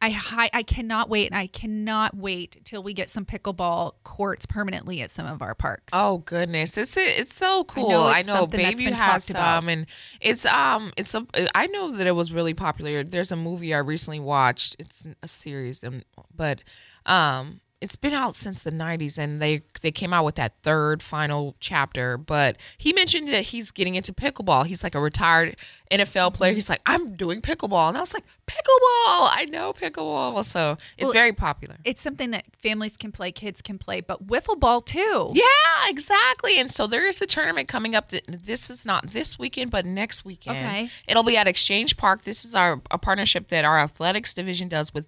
I, 0.00 0.10
hi- 0.10 0.50
I 0.52 0.62
cannot 0.62 1.08
wait, 1.08 1.28
and 1.30 1.36
I 1.36 1.46
cannot 1.46 2.14
wait 2.14 2.60
till 2.64 2.82
we 2.82 2.92
get 2.92 3.08
some 3.08 3.24
pickleball 3.24 3.92
courts 4.04 4.44
permanently 4.44 5.00
at 5.00 5.10
some 5.10 5.24
of 5.26 5.40
our 5.40 5.54
parks. 5.54 5.92
Oh 5.96 6.18
goodness, 6.18 6.76
it's 6.76 6.94
it's 6.98 7.34
so 7.34 7.64
cool. 7.64 7.88
know 7.88 8.06
I 8.06 8.20
know, 8.22 8.40
something 8.40 8.60
that's 8.62 8.74
Baby 8.80 8.90
has 8.92 9.00
talked 9.00 9.30
about. 9.30 9.60
some, 9.62 9.68
and 9.70 9.86
it's 10.20 10.44
um, 10.44 10.92
it's 10.98 11.14
a. 11.14 11.26
I 11.56 11.68
know 11.68 11.90
that 11.96 12.06
it 12.06 12.14
was 12.14 12.32
really 12.32 12.52
popular. 12.52 13.02
There's 13.02 13.32
a 13.32 13.36
movie 13.36 13.74
I 13.74 13.78
recently 13.78 14.20
watched. 14.20 14.76
It's 14.78 15.04
a 15.22 15.28
series, 15.28 15.82
and 15.82 16.04
but 16.36 16.62
um, 17.06 17.60
it's 17.80 17.96
been 17.96 18.14
out 18.14 18.34
since 18.34 18.62
the 18.62 18.70
90s, 18.70 19.18
and 19.18 19.42
they 19.42 19.62
they 19.82 19.90
came 19.90 20.14
out 20.14 20.24
with 20.24 20.36
that 20.36 20.54
third 20.62 21.02
final 21.02 21.54
chapter. 21.60 22.16
But 22.16 22.56
he 22.78 22.92
mentioned 22.92 23.28
that 23.28 23.42
he's 23.46 23.70
getting 23.70 23.94
into 23.94 24.12
pickleball. 24.12 24.66
He's 24.66 24.82
like 24.82 24.94
a 24.94 25.00
retired 25.00 25.56
NFL 25.90 26.32
player. 26.34 26.54
He's 26.54 26.68
like, 26.68 26.80
I'm 26.86 27.14
doing 27.16 27.42
pickleball, 27.42 27.88
and 27.88 27.96
I 27.96 28.00
was 28.00 28.14
like, 28.14 28.24
pickleball. 28.46 29.28
I 29.32 29.46
know 29.50 29.72
pickleball, 29.72 30.44
so 30.44 30.78
it's 30.96 31.04
Well, 31.04 31.12
very 31.12 31.32
popular. 31.32 31.76
It's 31.84 32.00
something 32.00 32.30
that 32.30 32.44
families 32.56 32.96
can 32.96 33.12
play, 33.12 33.32
kids 33.32 33.60
can 33.60 33.76
play, 33.78 34.00
but 34.00 34.26
wiffle 34.26 34.58
ball 34.58 34.80
too. 34.80 35.30
Yeah, 35.34 35.44
exactly. 35.88 36.58
And 36.58 36.72
so 36.72 36.86
there 36.86 37.06
is 37.06 37.20
a 37.20 37.26
tournament 37.26 37.68
coming 37.68 37.94
up. 37.94 38.08
That 38.08 38.22
this 38.46 38.70
is 38.70 38.86
not 38.86 39.08
this 39.08 39.38
weekend, 39.38 39.70
but 39.70 39.84
next 39.84 40.24
weekend. 40.24 40.56
Okay. 40.56 40.88
It'll 41.06 41.22
be 41.22 41.36
at 41.36 41.46
Exchange 41.46 41.96
Park. 41.96 42.22
This 42.22 42.44
is 42.44 42.54
our 42.54 42.80
a 42.90 42.98
partnership 42.98 43.48
that 43.48 43.64
our 43.66 43.78
athletics 43.78 44.32
division 44.32 44.68
does 44.68 44.94
with 44.94 45.06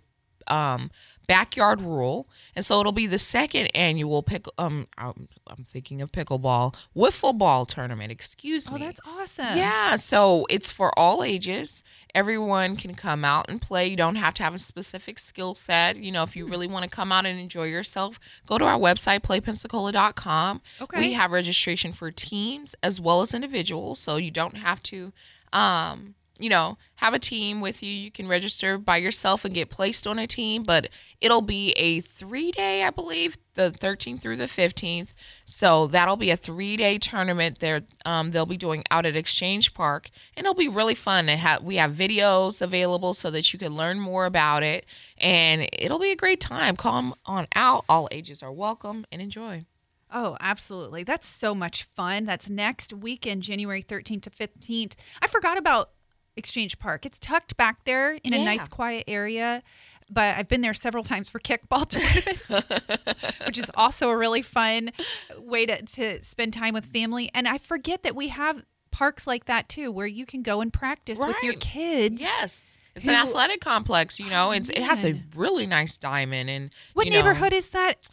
um, 0.49 0.91
Backyard 1.26 1.80
Rule, 1.80 2.26
and 2.54 2.64
so 2.64 2.80
it'll 2.80 2.92
be 2.92 3.06
the 3.06 3.18
second 3.18 3.68
annual 3.75 4.23
pick. 4.23 4.47
Um, 4.59 4.87
I'm, 4.97 5.28
I'm 5.47 5.64
thinking 5.64 6.00
of 6.02 6.12
pickleball 6.12 6.75
wiffle 6.97 7.37
ball 7.37 7.66
tournament. 7.66 8.12
Excuse 8.12 8.71
me. 8.71 8.80
Oh, 8.83 8.85
that's 8.87 9.00
awesome. 9.06 9.56
Yeah, 9.59 9.97
so 9.97 10.47
it's 10.49 10.71
for 10.71 10.97
all 10.99 11.23
ages. 11.23 11.83
Everyone 12.14 12.76
can 12.76 12.95
come 12.95 13.25
out 13.26 13.50
and 13.50 13.61
play. 13.61 13.87
You 13.88 13.97
don't 13.97 14.16
have 14.16 14.33
to 14.35 14.42
have 14.42 14.54
a 14.54 14.59
specific 14.59 15.18
skill 15.18 15.54
set. 15.54 15.97
You 15.97 16.11
know, 16.12 16.23
if 16.23 16.33
Hmm. 16.33 16.38
you 16.38 16.47
really 16.47 16.66
want 16.66 16.85
to 16.85 16.88
come 16.90 17.12
out 17.12 17.26
and 17.26 17.38
enjoy 17.38 17.64
yourself, 17.64 18.18
go 18.47 18.56
to 18.56 18.64
our 18.64 18.78
website, 18.78 19.21
playpensacola.com. 19.21 20.62
Okay. 20.80 20.99
We 20.99 21.12
have 21.12 21.30
registration 21.33 21.92
for 21.92 22.11
teams 22.11 22.75
as 22.83 23.00
well 23.00 23.23
as 23.23 23.35
individuals, 23.35 23.99
so 23.99 24.16
you 24.16 24.30
don't 24.30 24.56
have 24.56 24.83
to 24.85 25.12
um 25.52 26.14
you 26.38 26.49
know, 26.49 26.76
have 26.97 27.14
a 27.14 27.19
team 27.19 27.61
with 27.61 27.83
you. 27.83 27.90
You 27.90 28.11
can 28.11 28.28
register 28.28 28.78
by 28.78 28.99
yourself 28.99 29.45
and 29.45 29.55
get 29.55 29.71
placed 29.71 30.07
on 30.07 30.19
a 30.19 30.26
team, 30.26 30.62
but 30.62 30.88
it'll 31.21 31.43
be 31.43 31.71
a 31.73 32.00
three 32.00 32.52
day, 32.52 32.85
I 32.85 32.90
believe, 32.90 33.37
the 33.55 33.71
13th 33.71 34.21
through 34.21 34.37
the 34.37 34.47
15th. 34.47 35.11
So 35.45 35.87
that'll 35.87 36.16
be 36.16 36.31
a 36.31 36.37
three 36.37 36.76
day 36.76 36.99
tournament. 36.99 37.61
There, 37.61 37.83
um, 38.05 38.31
they'll 38.31 38.47
be 38.47 38.57
doing 38.57 38.85
out 38.90 39.07
at 39.07 39.16
Exchange 39.16 39.75
Park, 39.75 40.11
and 40.37 40.45
it'll 40.45 40.55
be 40.55 40.69
really 40.69 40.95
fun. 40.95 41.28
And 41.28 41.40
have 41.40 41.62
we 41.62 41.76
have 41.76 41.93
videos 41.93 42.61
available 42.61 43.14
so 43.14 43.31
that 43.31 43.52
you 43.52 43.59
can 43.59 43.75
learn 43.75 43.99
more 43.99 44.26
about 44.26 44.62
it, 44.62 44.87
and 45.19 45.69
it'll 45.73 45.99
be 45.99 46.12
a 46.12 46.16
great 46.16 46.40
time. 46.40 46.76
Come 46.76 47.14
on 47.25 47.47
out. 47.55 47.85
All 47.88 48.09
ages 48.11 48.43
are 48.43 48.52
welcome 48.52 49.07
and 49.11 49.23
enjoy. 49.23 49.64
Oh, 50.11 50.37
absolutely. 50.40 51.02
That's 51.02 51.28
so 51.28 51.55
much 51.55 51.83
fun. 51.83 52.25
That's 52.26 52.49
next 52.49 52.93
weekend, 52.93 53.43
January 53.43 53.83
13th 53.83 54.23
to 54.23 54.31
15th. 54.31 54.95
I 55.21 55.26
forgot 55.26 55.59
about 55.59 55.90
Exchange 56.37 56.78
Park. 56.78 57.07
It's 57.07 57.19
tucked 57.19 57.57
back 57.57 57.85
there 57.85 58.19
in 58.23 58.35
a 58.35 58.45
nice, 58.45 58.69
quiet 58.69 59.05
area. 59.09 59.62
But 60.09 60.37
I've 60.37 60.49
been 60.49 60.61
there 60.61 60.75
several 60.75 61.02
times 61.12 61.28
for 61.31 61.40
kickball 61.40 61.88
tournaments, 61.90 63.47
which 63.47 63.59
is 63.59 63.71
also 63.75 64.11
a 64.11 64.16
really 64.16 64.43
fun 64.43 64.93
way 65.38 65.66
to, 65.66 65.83
to 65.83 66.23
spend 66.23 66.52
time 66.52 66.75
with 66.75 66.87
family. 66.87 67.31
And 67.35 67.49
I 67.49 67.59
forget 67.59 68.02
that 68.05 68.14
we 68.14 68.28
have 68.28 68.64
parks 68.90 69.26
like 69.26 69.47
that 69.47 69.69
too, 69.69 69.90
where 69.90 70.07
you 70.07 70.25
can 70.25 70.43
go 70.43 70.61
and 70.61 70.73
practice 70.73 71.19
with 71.19 71.37
your 71.43 71.55
kids. 71.55 72.21
Yes. 72.21 72.76
It's 72.95 73.07
an 73.07 73.14
athletic 73.14 73.61
complex, 73.61 74.19
you 74.19 74.31
know. 74.31 74.52
It's 74.52 74.71
it 74.71 74.83
has 74.83 75.05
a 75.05 75.12
oh, 75.12 75.19
really 75.35 75.66
nice 75.66 75.99
diamond 75.99 76.49
and 76.49 76.71
What 76.95 77.05
you 77.05 77.12
know, 77.12 77.19
neighborhood 77.19 77.52
is 77.52 77.69
that? 77.71 78.09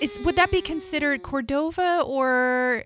Is 0.00 0.18
would 0.24 0.36
that 0.36 0.50
be 0.50 0.62
considered 0.62 1.22
Cordova 1.22 2.02
or 2.06 2.84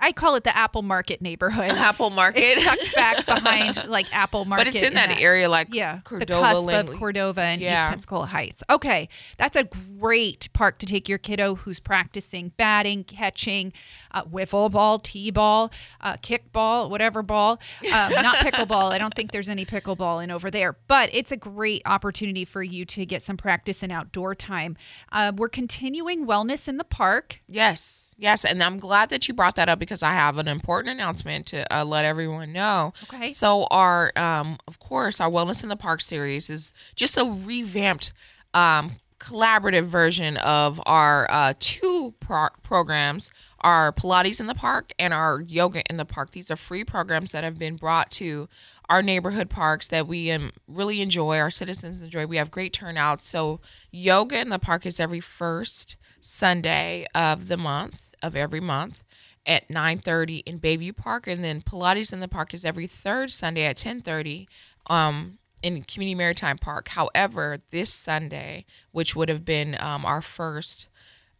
I 0.00 0.12
call 0.12 0.34
it 0.36 0.44
the 0.44 0.56
Apple 0.56 0.82
Market 0.82 1.20
neighborhood? 1.20 1.70
Apple 1.70 2.10
Market. 2.10 2.42
It's 2.42 2.64
tucked 2.64 2.94
back 2.94 3.26
behind 3.44 3.86
like 3.88 4.06
Apple 4.16 4.44
Market. 4.44 4.66
but 4.66 4.74
it's 4.74 4.82
in 4.82 4.94
that, 4.94 5.20
area 5.20 5.48
like 5.48 5.74
Yeah, 5.74 6.00
Cordova, 6.04 6.26
the 6.32 6.40
cusp 6.40 6.66
Langley. 6.66 6.94
of 6.94 7.00
Cordova 7.00 7.40
and 7.42 7.60
Yeah. 7.60 7.84
East 7.84 7.90
Pensacola 7.90 8.26
Heights. 8.26 8.62
Okay, 8.70 9.08
that's 9.38 9.56
a 9.56 9.64
great 9.98 10.48
park 10.52 10.78
to 10.78 10.86
take 10.86 11.08
your 11.08 11.18
kiddo 11.18 11.54
who's 11.56 11.80
practicing 11.80 12.52
batting, 12.56 13.04
catching, 13.04 13.72
uh, 14.12 14.24
wiffle 14.24 14.70
ball, 14.70 14.98
t-ball, 14.98 15.70
uh, 16.00 16.14
kickball, 16.16 16.88
whatever 16.88 17.22
ball. 17.22 17.60
Um, 17.92 18.12
not 18.22 18.36
pickleball. 18.36 18.92
I 18.92 18.98
don't 18.98 19.14
think 19.14 19.32
there's 19.32 19.48
any 19.48 19.64
pickleball 19.66 20.22
in 20.24 20.30
over 20.30 20.50
there, 20.50 20.76
but 20.88 21.10
it's 21.12 21.32
a 21.32 21.36
great 21.36 21.82
opportunity 21.86 22.44
for 22.44 22.62
you 22.62 22.84
to 22.86 23.04
get 23.04 23.22
some 23.22 23.36
practice 23.36 23.82
and 23.82 23.92
outdoor 23.92 24.34
time. 24.34 24.76
Uh, 25.12 25.32
we're 25.36 25.48
continuing 25.48 26.26
wellness 26.26 26.68
in 26.68 26.76
the 26.76 26.84
park. 26.84 27.40
Yes. 27.48 28.09
Yes, 28.20 28.44
and 28.44 28.62
I'm 28.62 28.78
glad 28.78 29.08
that 29.08 29.28
you 29.28 29.32
brought 29.34 29.54
that 29.54 29.70
up 29.70 29.78
because 29.78 30.02
I 30.02 30.12
have 30.12 30.36
an 30.36 30.46
important 30.46 30.92
announcement 30.92 31.46
to 31.46 31.74
uh, 31.74 31.86
let 31.86 32.04
everyone 32.04 32.52
know. 32.52 32.92
Okay. 33.04 33.28
So 33.28 33.66
our, 33.70 34.12
um, 34.14 34.58
of 34.68 34.78
course, 34.78 35.22
our 35.22 35.30
Wellness 35.30 35.62
in 35.62 35.70
the 35.70 35.76
Park 35.76 36.02
series 36.02 36.50
is 36.50 36.74
just 36.94 37.16
a 37.16 37.24
revamped, 37.24 38.12
um, 38.52 38.96
collaborative 39.18 39.84
version 39.84 40.36
of 40.36 40.82
our 40.84 41.26
uh, 41.30 41.54
two 41.58 42.12
pro- 42.20 42.48
programs: 42.62 43.30
our 43.60 43.90
Pilates 43.90 44.38
in 44.38 44.48
the 44.48 44.54
Park 44.54 44.92
and 44.98 45.14
our 45.14 45.40
Yoga 45.40 45.82
in 45.88 45.96
the 45.96 46.04
Park. 46.04 46.32
These 46.32 46.50
are 46.50 46.56
free 46.56 46.84
programs 46.84 47.32
that 47.32 47.42
have 47.42 47.58
been 47.58 47.76
brought 47.76 48.10
to 48.12 48.50
our 48.90 49.00
neighborhood 49.00 49.48
parks 49.48 49.88
that 49.88 50.06
we 50.06 50.30
um, 50.30 50.50
really 50.68 51.00
enjoy. 51.00 51.38
Our 51.38 51.50
citizens 51.50 52.02
enjoy. 52.02 52.26
We 52.26 52.36
have 52.36 52.50
great 52.50 52.74
turnouts. 52.74 53.26
So 53.26 53.60
Yoga 53.90 54.40
in 54.40 54.50
the 54.50 54.58
Park 54.58 54.84
is 54.84 55.00
every 55.00 55.20
first 55.20 55.96
Sunday 56.20 57.06
of 57.14 57.48
the 57.48 57.56
month 57.56 58.09
of 58.22 58.36
every 58.36 58.60
month 58.60 59.04
at 59.46 59.68
9:30 59.68 60.42
in 60.46 60.60
Bayview 60.60 60.96
Park 60.96 61.26
and 61.26 61.42
then 61.42 61.62
Pilates 61.62 62.12
in 62.12 62.20
the 62.20 62.28
Park 62.28 62.52
is 62.54 62.64
every 62.64 62.86
third 62.86 63.30
Sunday 63.30 63.64
at 63.64 63.76
10:30 63.76 64.46
um 64.86 65.38
in 65.62 65.82
Community 65.84 66.14
Maritime 66.14 66.58
Park. 66.58 66.88
However, 66.88 67.58
this 67.70 67.92
Sunday, 67.92 68.64
which 68.92 69.14
would 69.14 69.28
have 69.28 69.44
been 69.44 69.76
um, 69.80 70.04
our 70.04 70.22
first 70.22 70.88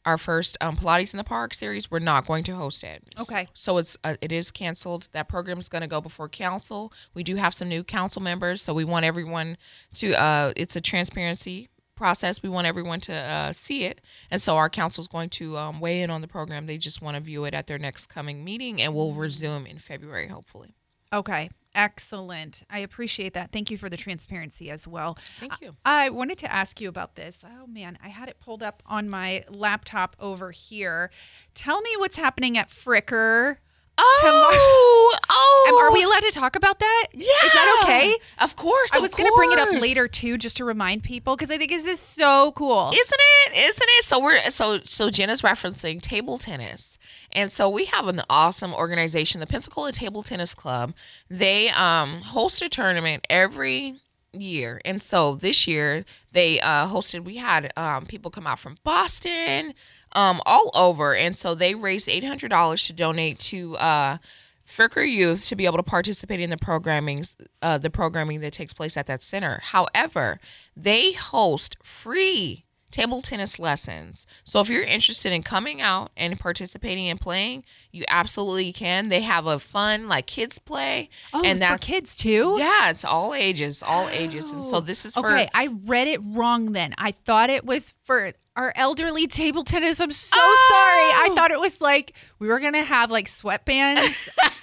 our 0.07 0.17
first 0.17 0.57
um, 0.63 0.77
Pilates 0.77 1.13
in 1.13 1.19
the 1.19 1.25
Park 1.25 1.53
series, 1.53 1.91
we're 1.91 1.99
not 1.99 2.27
going 2.27 2.43
to 2.45 2.57
host 2.57 2.83
it. 2.83 3.03
Okay. 3.21 3.49
So 3.53 3.77
it's 3.77 3.99
uh, 4.03 4.15
it 4.23 4.33
is 4.33 4.51
canceled. 4.51 5.09
That 5.13 5.29
program 5.29 5.59
is 5.59 5.69
going 5.69 5.83
to 5.83 5.89
go 5.89 6.01
before 6.01 6.29
council. 6.29 6.93
We 7.13 7.23
do 7.23 7.37
have 7.37 7.53
some 7.53 7.69
new 7.69 7.85
council 7.85 8.23
members, 8.23 8.63
so 8.63 8.73
we 8.73 8.85
want 8.85 9.05
everyone 9.05 9.57
to. 9.97 10.13
Uh, 10.15 10.53
it's 10.57 10.75
a 10.75 10.81
transparency 10.81 11.69
process. 12.00 12.42
We 12.42 12.49
want 12.49 12.66
everyone 12.66 13.00
to 13.00 13.14
uh, 13.14 13.52
see 13.52 13.85
it, 13.85 14.00
and 14.30 14.40
so 14.40 14.57
our 14.57 14.71
council 14.71 15.02
is 15.02 15.07
going 15.07 15.28
to 15.30 15.59
um, 15.59 15.80
weigh 15.80 16.00
in 16.00 16.09
on 16.09 16.23
the 16.23 16.28
program. 16.28 16.66
They 16.66 16.78
just 16.78 17.02
want 17.02 17.16
to 17.16 17.21
view 17.23 17.45
it 17.45 17.52
at 17.52 17.66
their 17.66 17.78
next 17.78 18.07
coming 18.07 18.42
meeting, 18.42 18.80
and 18.80 18.95
we'll 18.95 19.12
resume 19.12 19.66
in 19.66 19.78
February, 19.78 20.28
hopefully. 20.28 20.75
Okay, 21.12 21.50
excellent. 21.75 22.62
I 22.71 22.78
appreciate 22.78 23.35
that. 23.35 23.52
Thank 23.52 23.71
you 23.71 23.76
for 23.76 23.90
the 23.90 23.99
transparency 23.99 24.71
as 24.71 24.88
well. 24.88 25.19
Thank 25.38 25.61
you. 25.61 25.76
I 25.85 26.09
wanted 26.09 26.38
to 26.38 26.50
ask 26.50 26.80
you 26.80 26.88
about 26.88 27.16
this. 27.16 27.40
Oh 27.45 27.66
man, 27.66 27.99
I 28.02 28.09
had 28.09 28.30
it 28.30 28.40
pulled 28.40 28.62
up 28.62 28.83
on 28.87 29.11
my 29.11 29.45
laptop 29.50 30.16
over 30.19 30.52
here. 30.52 31.11
Tell 31.52 31.83
me 31.83 31.90
what's 31.99 32.16
happening 32.16 32.57
at 32.57 32.69
Fricker. 32.69 33.59
Oh, 34.02 35.16
oh, 35.30 35.66
Um, 35.69 35.78
Are 35.78 35.92
we 35.92 36.02
allowed 36.02 36.23
to 36.23 36.30
talk 36.30 36.57
about 36.57 36.78
that? 36.78 37.07
Yeah, 37.12 37.26
Is 37.45 37.52
that 37.52 37.80
okay? 37.85 38.14
Of 38.38 38.57
course. 38.57 38.90
I 38.95 38.99
was 38.99 39.11
going 39.11 39.28
to 39.28 39.35
bring 39.37 39.52
it 39.52 39.59
up 39.59 39.71
later 39.80 40.09
too, 40.09 40.38
just 40.38 40.57
to 40.59 40.64
remind 40.64 41.02
people, 41.02 41.37
because 41.37 41.50
I 41.50 41.59
think 41.59 41.71
this 41.71 41.87
is 41.87 42.00
so 42.00 42.52
cool. 42.52 42.90
Isn't 42.95 43.21
it? 43.47 43.52
Isn't 43.57 43.88
it? 43.99 44.04
So 44.04 44.21
we're 44.23 44.38
so 44.50 44.78
so 44.85 45.11
Jenna's 45.11 45.42
referencing 45.42 46.00
table 46.00 46.38
tennis. 46.38 46.99
And 47.33 47.52
so 47.52 47.69
we 47.69 47.85
have 47.87 48.09
an 48.09 48.23
awesome 48.30 48.73
organization, 48.75 49.40
the 49.40 49.47
Pensacola 49.47 49.92
Table 49.92 50.23
Tennis 50.23 50.54
Club. 50.54 50.95
They 51.28 51.69
um 51.71 52.23
host 52.23 52.62
a 52.62 52.69
tournament 52.69 53.26
every 53.28 53.97
year. 54.33 54.80
And 54.85 55.02
so 55.02 55.35
this 55.35 55.66
year 55.66 56.04
they 56.33 56.61
uh 56.61 56.87
hosted 56.88 57.25
we 57.25 57.37
had 57.37 57.73
um 57.76 58.07
people 58.07 58.30
come 58.30 58.47
out 58.47 58.59
from 58.61 58.76
Boston, 58.85 59.75
um 60.12 60.40
all 60.47 60.71
over. 60.76 61.14
And 61.14 61.37
so 61.37 61.55
they 61.55 61.75
raised 61.75 62.09
$800 62.09 62.87
to 62.87 62.93
donate 62.93 63.38
to 63.40 63.76
uh 63.76 64.19
Fricker 64.67 65.09
youth 65.09 65.47
to 65.47 65.57
be 65.57 65.67
able 65.67 65.79
to 65.79 65.83
participate 65.83 66.38
in 66.38 66.49
the 66.50 66.57
programming, 66.57 67.25
uh, 67.61 67.79
the 67.79 67.90
programming 67.90 68.38
that 68.40 68.52
takes 68.52 68.73
place 68.73 68.97
at 68.97 69.07
that 69.07 69.21
center. 69.21 69.61
However, 69.64 70.38
they 70.76 71.11
host 71.11 71.76
free 71.83 72.64
table 72.90 73.23
tennis 73.23 73.59
lessons. 73.59 74.26
So 74.44 74.61
if 74.61 74.68
you're 74.68 74.82
interested 74.82 75.32
in 75.32 75.42
coming 75.42 75.80
out 75.80 76.11
and 76.16 76.38
participating 76.38 77.09
and 77.09 77.20
playing, 77.20 77.64
you 77.92 78.04
absolutely 78.09 78.73
can. 78.73 79.09
They 79.09 79.20
have 79.23 79.47
a 79.47 79.59
fun 79.59 80.09
like 80.09 80.26
kids 80.26 80.59
play, 80.59 81.09
oh, 81.32 81.42
and 81.44 81.59
for 81.59 81.61
that's 81.61 81.87
kids 81.87 82.14
too. 82.14 82.56
Yeah, 82.59 82.90
it's 82.90 83.04
all 83.04 83.35
ages, 83.35 83.82
all 83.82 84.09
ages, 84.09 84.50
and 84.50 84.64
so 84.64 84.76
oh. 84.76 84.80
this 84.80 85.04
is 85.04 85.14
for 85.14 85.30
Okay, 85.30 85.49
I 85.54 85.68
read 85.85 86.09
it 86.09 86.20
wrong 86.25 86.73
then. 86.73 86.94
I 86.99 87.12
thought 87.12 87.50
it 87.50 87.64
was 87.64 87.94
for 88.04 88.32
our 88.56 88.73
elderly 88.76 89.26
table 89.26 89.64
tennis. 89.64 90.00
I'm 90.00 90.11
so 90.11 90.37
Oh! 90.38 90.68
sorry. 90.70 91.25
I 91.25 91.32
oh! 91.32 91.35
thought 91.35 91.50
it 91.50 91.61
was 91.61 91.80
like 91.80 92.14
we 92.38 92.49
were 92.49 92.61
gonna 92.61 92.82
have 92.85 93.11
like 93.11 93.26
sweatbands. 93.26 94.28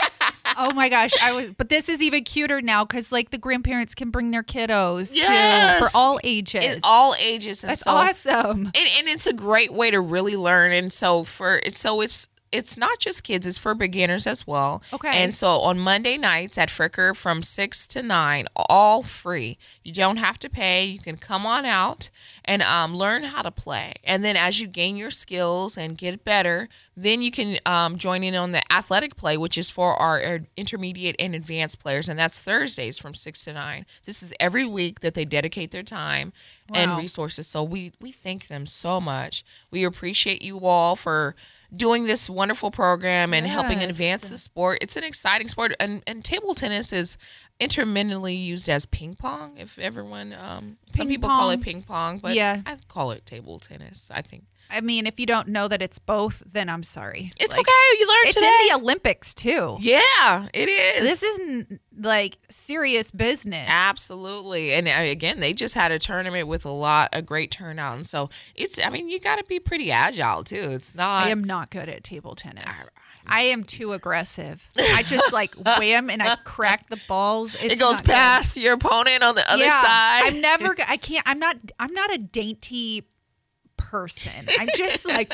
oh 0.58 0.74
my 0.74 0.90
gosh, 0.90 1.12
I 1.22 1.34
was. 1.34 1.52
But 1.52 1.70
this 1.70 1.88
is 1.90 2.02
even 2.02 2.24
cuter 2.24 2.62
now 2.62 2.84
because 2.84 3.12
like 3.12 3.30
the 3.30 3.38
grandparents 3.38 3.96
can 3.96 4.10
bring 4.10 4.32
their 4.32 4.44
kiddos 4.44 5.14
too 5.14 5.86
for 5.86 5.90
all 5.96 6.20
ages. 6.24 6.64
it's 6.66 6.80
all 6.84 7.14
ages, 7.22 7.64
and 7.64 7.72
That's 7.72 7.82
so 7.84 7.92
awesome. 7.92 8.66
and, 8.66 8.76
and 8.76 9.08
it's 9.08 9.28
a 9.28 9.34
great 9.34 9.72
way 9.72 9.92
to 9.92 10.00
really 10.00 10.36
learn 10.36 10.72
and 10.72 10.92
so 10.92 11.24
for 11.24 11.60
it's 11.64 11.80
so 11.80 12.02
it's 12.02 12.28
it's 12.51 12.77
not 12.77 13.00
just 13.00 13.24
kids 13.24 13.46
it's 13.46 13.58
for 13.58 13.74
beginners 13.75 14.25
as 14.27 14.46
well. 14.48 14.82
Okay. 14.94 15.24
and 15.24 15.36
so 15.36 15.60
on 15.60 15.80
monday 15.80 16.18
nights 16.18 16.58
at 16.58 16.70
fricker 16.70 17.16
from 17.16 17.42
6 17.42 17.88
to 17.88 18.01
9 18.01 18.46
all 18.70 19.04
free. 19.04 19.58
You 19.84 19.94
don't 19.94 20.18
have 20.18 20.39
to 20.39 20.50
pay. 20.50 20.86
You 20.86 21.00
can 21.00 21.18
come 21.18 21.46
on 21.46 21.66
out 21.66 22.10
and 22.46 22.62
um, 22.62 22.96
learn 22.96 23.24
how 23.24 23.42
to 23.42 23.51
play. 23.51 23.94
And 24.04 24.24
then 24.24 24.38
as 24.38 24.60
you 24.60 24.68
gain 24.68 24.98
your 24.98 25.12
skills 25.12 25.77
and 25.77 25.98
get 25.98 26.24
better 26.24 26.70
then 26.96 27.22
you 27.22 27.32
can 27.32 27.58
um, 27.66 27.98
join 27.98 28.24
in 28.24 28.36
on 28.36 28.51
the 28.51 28.72
athletic 28.72 29.16
play 29.16 29.38
which 29.38 29.58
is 29.58 29.70
for 29.70 29.96
our 29.96 30.20
er- 30.20 30.48
intermediate 30.56 31.16
and 31.20 31.36
advanced 31.36 31.80
players. 31.80 32.10
And 32.10 32.18
that's 32.18 32.42
thursdays 32.42 32.98
from 32.98 33.13
6 33.13 33.44
to 33.46 33.54
9 33.54 33.86
this 34.06 34.24
is 34.24 34.34
every 34.39 34.66
week 34.66 35.01
that 35.01 35.13
they 35.13 35.25
dedicate 35.25 35.72
their 35.72 35.84
time 35.84 36.34
and 36.74 36.98
resources. 36.98 37.48
So 37.48 37.63
we 37.63 37.92
we 38.00 38.12
thank 38.12 38.48
them 38.48 38.66
so 38.66 39.00
much. 39.00 39.44
We 39.72 39.84
appreciate 39.84 40.42
you 40.42 40.60
all 40.60 40.96
for 40.96 41.36
doing 41.76 42.06
this 42.06 42.30
wonderful 42.30 42.72
program 42.72 43.34
and 43.34 43.46
helping 43.48 43.84
advance 43.84 44.30
the 44.30 44.38
sport. 44.38 44.80
It's 44.82 44.96
an 44.96 45.04
exciting 45.04 45.48
sport, 45.50 45.74
and 45.80 46.02
and 46.08 46.24
table 46.24 46.54
tennis 46.56 46.94
is 46.94 47.18
intermittently 47.60 48.36
used 48.36 48.70
as 48.70 48.86
ping 48.86 49.16
pong. 49.16 49.58
If 49.58 49.78
everyone, 49.80 50.34
um, 50.34 50.78
some 50.94 51.08
people 51.08 51.30
call 51.30 51.50
it 51.50 51.62
ping 51.62 51.84
pong, 51.84 52.20
but 52.20 52.36
Yeah. 52.36 52.62
I 52.66 52.78
call 52.88 53.12
it 53.12 53.26
table 53.26 53.60
tennis. 53.60 54.10
I 54.14 54.22
think 54.22 54.46
I 54.70 54.82
mean, 54.82 55.08
if 55.08 55.20
you 55.20 55.26
don't 55.26 55.48
know 55.50 55.68
that 55.68 55.82
it's 55.82 56.00
both, 56.00 56.44
then 56.46 56.70
I'm 56.70 56.84
sorry. 56.84 57.32
it's 57.40 57.56
Like, 57.56 57.62
okay. 57.68 58.00
You 58.00 58.08
learned 58.08 58.26
It's 58.28 58.36
today. 58.36 58.48
in 58.62 58.68
the 58.68 58.76
Olympics 58.84 59.34
too. 59.34 59.78
yeah, 59.80 60.48
it 60.54 60.68
is. 60.70 61.02
This 61.02 61.24
isn't 61.24 61.82
like 62.00 62.38
serious 62.50 63.10
business. 63.12 63.66
Absolutely. 63.70 64.74
And 64.74 64.88
uh, 64.88 64.92
again, 65.10 65.40
they 65.40 65.54
just 65.54 65.74
had 65.74 65.92
a 65.92 66.00
tournament 66.00 66.48
with 66.48 66.66
a 66.66 66.70
lot, 66.72 67.10
a 67.14 67.22
great 67.22 67.52
turnout. 67.52 67.96
And 67.98 68.08
so 68.08 68.30
it's, 68.56 68.84
I 68.84 68.90
mean, 68.90 69.10
you 69.10 69.20
got 69.20 69.38
to 69.38 69.44
be 69.46 69.60
pretty 69.60 69.92
agile 69.92 70.44
too. 70.44 70.70
It's 70.72 70.94
not. 70.96 71.26
I 71.26 71.30
am 71.30 71.44
not 71.44 71.70
good 71.70 71.90
at 71.90 72.04
table 72.04 72.36
tennis. 72.36 72.90
I 73.30 73.42
am 73.42 73.64
too 73.66 73.92
aggressive. 73.92 74.70
I 74.80 75.04
just 75.04 75.34
like 75.34 75.54
wham 75.80 76.10
and 76.10 76.22
I 76.24 76.36
crack 76.46 76.90
the 76.90 77.00
balls. 77.10 77.56
It's 77.56 77.74
it 77.74 77.80
goes 77.80 77.98
not 77.98 78.06
good. 78.06 78.14
past 78.14 78.56
your 78.58 78.76
opponent 78.76 79.22
on 79.22 79.36
the 79.36 79.44
other 79.52 79.64
yeah, 79.64 79.82
side. 79.82 80.22
I'm 80.28 80.40
never. 80.42 80.76
I 80.88 80.96
can't. 80.96 81.24
I'm 81.28 81.38
not. 81.40 81.58
I'm 81.78 81.94
not 81.94 82.14
a 82.14 82.18
dainty 82.20 83.06
person. 83.77 84.31
I'm 84.60 84.67
just 84.75 85.05
like 85.07 85.29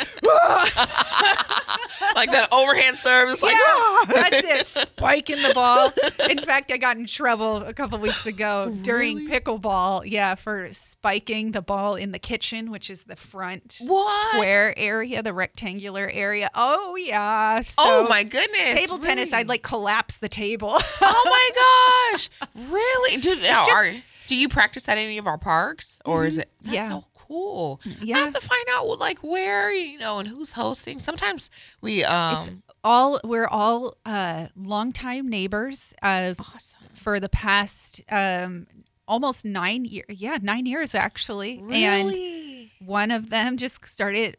like 2.16 2.32
that 2.32 2.48
overhand 2.52 2.98
serve. 2.98 3.30
It's 3.30 3.42
like, 3.44 3.54
yeah, 3.54 3.60
"Ah." 3.66 4.06
that's 4.08 4.76
it. 4.76 4.88
Spiking 4.88 5.42
the 5.42 5.54
ball. 5.54 5.92
In 6.30 6.38
fact, 6.40 6.72
I 6.72 6.78
got 6.78 6.98
in 6.98 7.06
trouble 7.06 7.58
a 7.58 7.74
couple 7.74 7.98
weeks 8.00 8.26
ago 8.26 8.76
during 8.82 9.28
pickleball. 9.30 10.04
Yeah, 10.06 10.36
for 10.36 10.70
spiking 10.74 11.52
the 11.52 11.62
ball 11.62 11.96
in 11.96 12.12
the 12.12 12.20
kitchen, 12.20 12.72
which 12.72 12.90
is 12.90 13.04
the 13.06 13.16
front 13.16 13.78
What? 13.82 14.28
square 14.36 14.78
area, 14.78 15.24
the 15.24 15.34
rectangular 15.34 16.10
area. 16.12 16.50
Oh 16.56 16.96
yeah. 16.96 17.64
oh 17.78 18.08
my 18.10 18.24
goodness. 18.24 18.74
Table 18.74 19.00
tennis. 19.00 19.34
I'd 19.34 19.48
like 19.48 19.64
collapse 19.64 20.18
the 20.18 20.30
table. 20.30 20.74
Oh 21.02 21.24
my 21.26 22.12
gosh. 22.12 22.30
Really? 22.70 23.18
Do, 23.18 23.36
now, 23.38 23.66
just- 23.66 23.72
are, 23.72 23.92
do 24.28 24.36
you 24.36 24.48
practice 24.50 24.88
at 24.88 24.98
any 24.98 25.18
of 25.18 25.28
our 25.28 25.38
parks 25.38 26.00
or 26.06 26.26
is 26.26 26.38
it? 26.38 26.50
Yeah. 26.62 26.88
so 26.88 27.06
cool. 27.34 27.82
I 27.86 27.90
Yeah. 28.02 28.18
have 28.26 28.34
to 28.34 28.40
find 28.42 28.66
out 28.76 29.00
like 29.00 29.20
where, 29.24 29.74
you 29.74 29.98
know, 29.98 30.20
and 30.20 30.28
who's 30.28 30.52
hosting. 30.54 31.00
Sometimes 31.00 31.50
we 31.82 32.04
um 32.04 32.64
all 32.84 33.20
we're 33.24 33.48
all 33.48 33.98
uh 34.06 34.48
longtime 34.56 35.28
neighbors 35.30 35.94
of 36.04 36.40
awesome. 36.40 36.80
for 36.94 37.20
the 37.20 37.30
past 37.30 38.02
um 38.10 38.68
almost 39.08 39.44
nine 39.46 39.84
years 39.86 40.06
yeah 40.10 40.38
nine 40.42 40.66
years 40.66 40.96
actually 40.96 41.58
and 41.58 42.08
Really? 42.08 42.72
one 42.80 43.12
of 43.12 43.30
them 43.30 43.58
just 43.58 43.86
started 43.88 44.38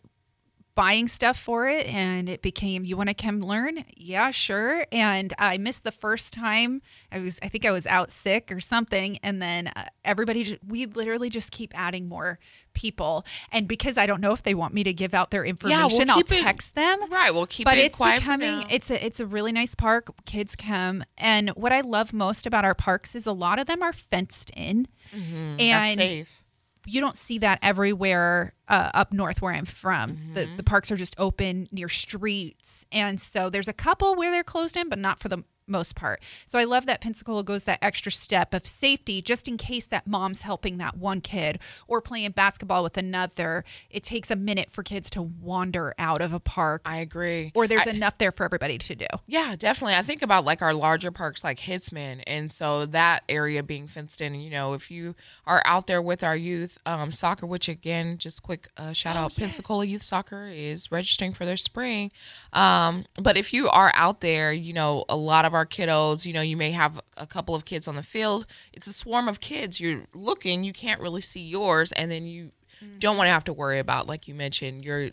buying 0.75 1.07
stuff 1.07 1.39
for 1.39 1.69
it 1.69 1.87
and 1.87 2.29
it 2.29 2.43
became 2.43 2.85
you 2.85 2.97
want 2.97 3.09
to 3.09 3.15
come 3.15 3.41
learn? 3.41 3.85
Yeah 3.97 4.31
sure. 4.31 4.87
And 4.91 5.33
i 5.39 5.57
missed 5.59 5.85
the 5.85 5.93
first 5.93 6.33
time 6.33 6.83
i 7.13 7.19
was 7.21 7.39
i 7.43 7.49
think 7.49 7.65
i 7.65 7.71
was 7.71 7.87
out 7.87 8.11
sick 8.11 8.51
or 8.51 8.61
something 8.61 9.19
and 9.23 9.41
then 9.41 9.69
uh, 9.69 9.85
everybody 10.05 10.45
ju- 10.45 10.59
we 10.67 10.87
literally 10.87 11.31
just 11.31 11.51
keep 11.53 11.73
adding 11.79 12.09
more 12.09 12.39
people. 12.73 13.25
And 13.53 13.69
because 13.69 13.97
i 13.97 14.07
don't 14.07 14.21
know 14.21 14.33
if 14.33 14.43
they 14.43 14.55
want 14.55 14.75
me 14.75 14.83
to 14.85 14.93
give 14.93 15.15
out 15.15 15.31
their 15.31 15.45
information 15.45 16.11
i'll 16.11 16.17
keep 16.23 16.33
it- 16.33 16.43
text 16.43 16.75
them. 16.75 16.99
Right. 17.11 17.33
We'll 17.33 17.47
keep 17.47 17.67
but 17.67 17.79
it 17.79 17.87
it's 17.87 17.99
becoming 17.99 18.65
it's 18.71 18.91
a 18.91 19.05
it's 19.05 19.21
a 19.21 19.27
really 19.27 19.53
nice 19.53 19.75
park 19.75 20.11
kids 20.27 20.57
come. 20.57 21.05
And 21.17 21.51
what 21.51 21.73
i 21.73 21.81
love 21.83 22.13
most 22.13 22.47
about 22.47 22.65
our 22.65 22.75
parks 22.75 23.15
is 23.15 23.27
a 23.27 23.33
lot 23.33 23.59
of 23.59 23.67
them 23.67 23.83
are 23.83 23.93
fenced 23.93 24.51
in. 24.57 24.89
Mm, 25.15 25.59
That's 25.59 25.99
and 25.99 26.11
safe. 26.11 26.41
You 26.87 27.01
don't 27.01 27.17
see 27.17 27.39
that 27.39 27.59
everywhere 27.63 28.53
uh, 28.69 28.91
up 28.95 29.13
north 29.13 29.41
where 29.43 29.53
i'm 29.55 29.65
from 29.65 30.19
the, 30.35 30.41
Mm-hmm. 30.43 30.57
the 30.57 30.63
parks 30.63 30.91
are 30.93 30.97
just 30.97 31.15
open 31.19 31.69
near 31.73 31.89
streets 31.89 32.85
and 32.93 33.21
so 33.21 33.51
there's 33.51 33.69
a 33.69 33.73
couple 33.73 34.15
where 34.17 34.31
they're 34.31 34.45
closed 34.45 34.77
in 34.77 34.89
but 34.89 34.99
not 34.99 35.21
for 35.21 35.29
the 35.29 35.39
most 35.67 35.97
part 35.97 36.21
so 36.47 36.59
i 36.59 36.65
love 36.65 36.87
that 36.87 37.01
pensacola 37.01 37.43
goes 37.43 37.65
that 37.65 37.79
extra 37.83 38.13
step 38.13 38.53
of 38.55 38.67
safety 38.67 39.23
just 39.23 39.49
in 39.49 39.57
case 39.57 39.87
that 39.87 40.07
mom's 40.07 40.43
helping 40.43 40.79
that 40.79 40.97
one 40.97 41.21
kid 41.21 41.59
or 41.87 42.01
playing 42.01 42.31
basketball 42.33 42.83
with 42.83 42.97
another 42.97 43.65
it 43.91 44.03
takes 44.03 44.31
a 44.31 44.37
minute 44.37 44.71
for 44.71 44.83
kids 44.83 45.09
to 45.11 45.23
wander 45.23 45.95
out 45.99 46.21
of 46.21 46.33
a 46.33 46.41
park 46.41 46.83
I 46.85 46.97
agree. 46.99 47.51
or 47.55 47.67
there's 47.67 47.87
I- 47.87 47.91
enough 47.93 48.19
there 48.19 48.33
for 48.33 48.45
everybody 48.45 48.79
to 48.79 48.95
do 48.95 49.07
Yeah, 49.27 49.57
definitely. 49.59 49.95
I 49.95 50.03
think 50.03 50.23
about 50.23 50.45
like 50.45 50.61
our 50.63 50.75
larger 50.75 51.11
parks 51.11 51.43
like 51.43 51.59
Hitzman. 51.61 52.23
and 52.27 52.51
so 52.53 52.85
that 52.87 53.23
area 53.29 53.63
being 53.63 53.87
fenced 53.89 54.21
in. 54.21 54.35
You 54.35 54.51
know, 54.51 54.75
if 54.75 54.91
you 54.91 55.15
are 55.47 55.63
out 55.65 55.87
there 55.87 56.03
with 56.03 56.23
our 56.23 56.37
youth, 56.37 56.77
um, 56.85 57.13
soccer, 57.13 57.47
which 57.47 57.69
again, 57.69 58.19
just 58.19 58.43
quick 58.43 58.69
uh, 58.77 58.93
shout 58.93 59.17
out, 59.17 59.35
Pensacola 59.37 59.85
Youth 59.87 60.03
Soccer 60.03 60.47
is 60.47 60.91
registering 60.93 61.33
for 61.33 61.45
their 61.47 61.57
spring. 61.57 62.11
Um, 62.53 63.05
but 63.23 63.37
if 63.37 63.53
you 63.53 63.69
are 63.69 63.93
out 63.95 64.21
there, 64.21 64.53
you 64.53 64.73
know, 64.73 65.05
a 65.09 65.17
lot 65.17 65.45
of 65.45 65.54
our 65.55 65.67
kiddos, 65.67 66.27
you 66.27 66.33
know, 66.33 66.41
you 66.41 66.57
may 66.57 66.73
have 66.73 67.01
a 67.17 67.27
couple 67.27 67.55
of 67.55 67.65
kids 67.65 67.89
on 67.89 67.97
the 67.97 68.03
field. 68.03 68.47
It's 68.73 68.87
a 68.87 68.93
swarm 68.93 69.29
of 69.29 69.41
kids. 69.41 69.81
You're 69.81 70.05
looking, 70.15 70.65
you 70.65 70.73
can't 70.73 71.01
really 71.01 71.21
see 71.21 71.43
yours, 71.45 71.93
and 71.93 72.11
then 72.11 72.27
you 72.27 72.53
mm-hmm. 72.83 72.99
don't 72.99 73.17
want 73.17 73.29
to 73.29 73.33
have 73.33 73.45
to 73.45 73.53
worry 73.53 73.79
about 73.79 74.07
like 74.07 74.29
you 74.29 74.35
mentioned 74.35 74.85
your 74.85 75.11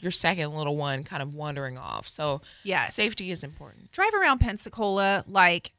your 0.00 0.10
second 0.10 0.54
little 0.54 0.76
one 0.76 1.04
kind 1.04 1.22
of 1.22 1.34
wandering 1.34 1.78
off 1.78 2.08
so 2.08 2.40
Yes. 2.64 2.94
safety 2.94 3.30
is 3.30 3.44
important 3.44 3.92
drive 3.92 4.12
around 4.14 4.40
Pensacola 4.40 5.24
like 5.28 5.72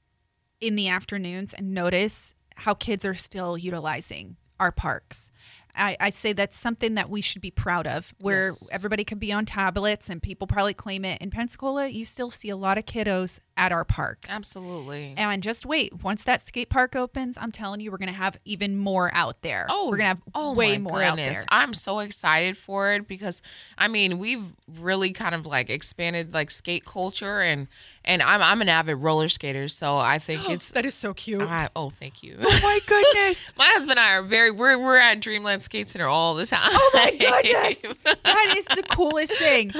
in 0.62 0.76
the 0.76 0.88
afternoons 0.90 1.54
and 1.54 1.74
notice 1.74 2.34
how 2.56 2.74
kids 2.74 3.06
are 3.06 3.14
still 3.14 3.58
utilizing 3.58 4.36
our 4.60 4.72
parks. 4.72 5.32
I, 5.76 5.96
I 6.00 6.10
say 6.10 6.34
that's 6.34 6.58
something 6.58 6.96
that 6.96 7.10
we 7.10 7.22
should 7.22 7.42
be 7.42 7.52
proud 7.52 7.86
of, 7.86 8.14
where 8.20 8.46
Yes. 8.46 8.68
everybody 8.72 9.04
could 9.04 9.20
be 9.20 9.32
on 9.32 9.46
tablets 9.46 10.10
and 10.10 10.22
people 10.22 10.48
probably 10.48 10.74
claim 10.74 11.06
it. 11.06 11.22
In 11.22 11.30
Pensacola, 11.30 11.88
you 11.88 12.04
still 12.06 12.32
see 12.32 12.50
a 12.50 12.58
lot 12.58 12.80
of 12.80 12.86
kiddos 12.86 13.40
at 13.58 13.72
our 13.72 13.84
parks. 13.84 14.30
Absolutely. 14.30 15.16
And 15.18 15.44
just 15.44 15.66
wait, 15.66 16.04
once 16.04 16.24
that 16.26 16.42
skate 16.42 16.70
park 16.70 16.96
opens, 16.96 17.38
I'm 17.40 17.52
telling 17.52 17.80
you, 17.80 17.92
we're 17.92 17.98
to 18.08 18.14
have 18.14 18.38
even 18.46 18.78
more 18.78 19.10
out 19.14 19.42
there. 19.42 19.66
Oh, 19.70 19.90
we're 19.90 19.98
to 19.98 20.04
have 20.04 20.22
oh 20.34 20.54
way 20.54 20.78
more 20.78 21.02
out 21.02 21.18
there. 21.18 21.44
I'm 21.50 21.74
so 21.74 22.00
excited 22.00 22.58
for 22.58 22.94
it 22.94 23.08
because 23.08 23.42
I 23.78 23.88
mean 23.88 24.20
we've 24.20 24.54
really 24.80 25.12
kind 25.12 25.34
of 25.34 25.46
like 25.46 25.70
expanded 25.70 26.34
like 26.34 26.52
skate 26.52 26.86
culture 26.86 27.42
and 27.42 27.68
and 28.06 28.22
I'm 28.22 28.42
I'm 28.42 28.62
an 28.62 28.70
avid 28.70 28.98
roller 28.98 29.30
skater, 29.30 29.68
so 29.68 29.98
I 29.98 30.20
think 30.20 30.50
it's 30.50 30.72
that 30.72 30.86
is 30.86 30.94
so 30.94 31.14
cute. 31.14 31.42
I, 31.42 31.70
oh 31.76 31.90
thank 31.90 32.24
you. 32.24 32.38
Oh 32.40 32.60
my 32.64 32.80
goodness. 32.86 33.50
my 33.58 33.66
husband 33.66 33.98
and 33.98 34.00
I 34.00 34.14
are 34.14 34.24
very 34.24 34.52
we're 34.52 34.78
we're 34.78 34.98
at 34.98 35.20
Dreamland 35.20 35.64
Skate 35.64 35.88
Center 35.88 36.08
all 36.08 36.36
the 36.36 36.46
time. 36.46 36.60
Oh 36.64 36.92
my 36.94 37.12
goodness. 37.12 37.82
that 38.24 38.54
is 38.56 38.66
the 38.66 38.84
coolest 38.84 39.34
thing. 39.34 39.72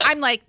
I'm 0.00 0.20
like, 0.20 0.42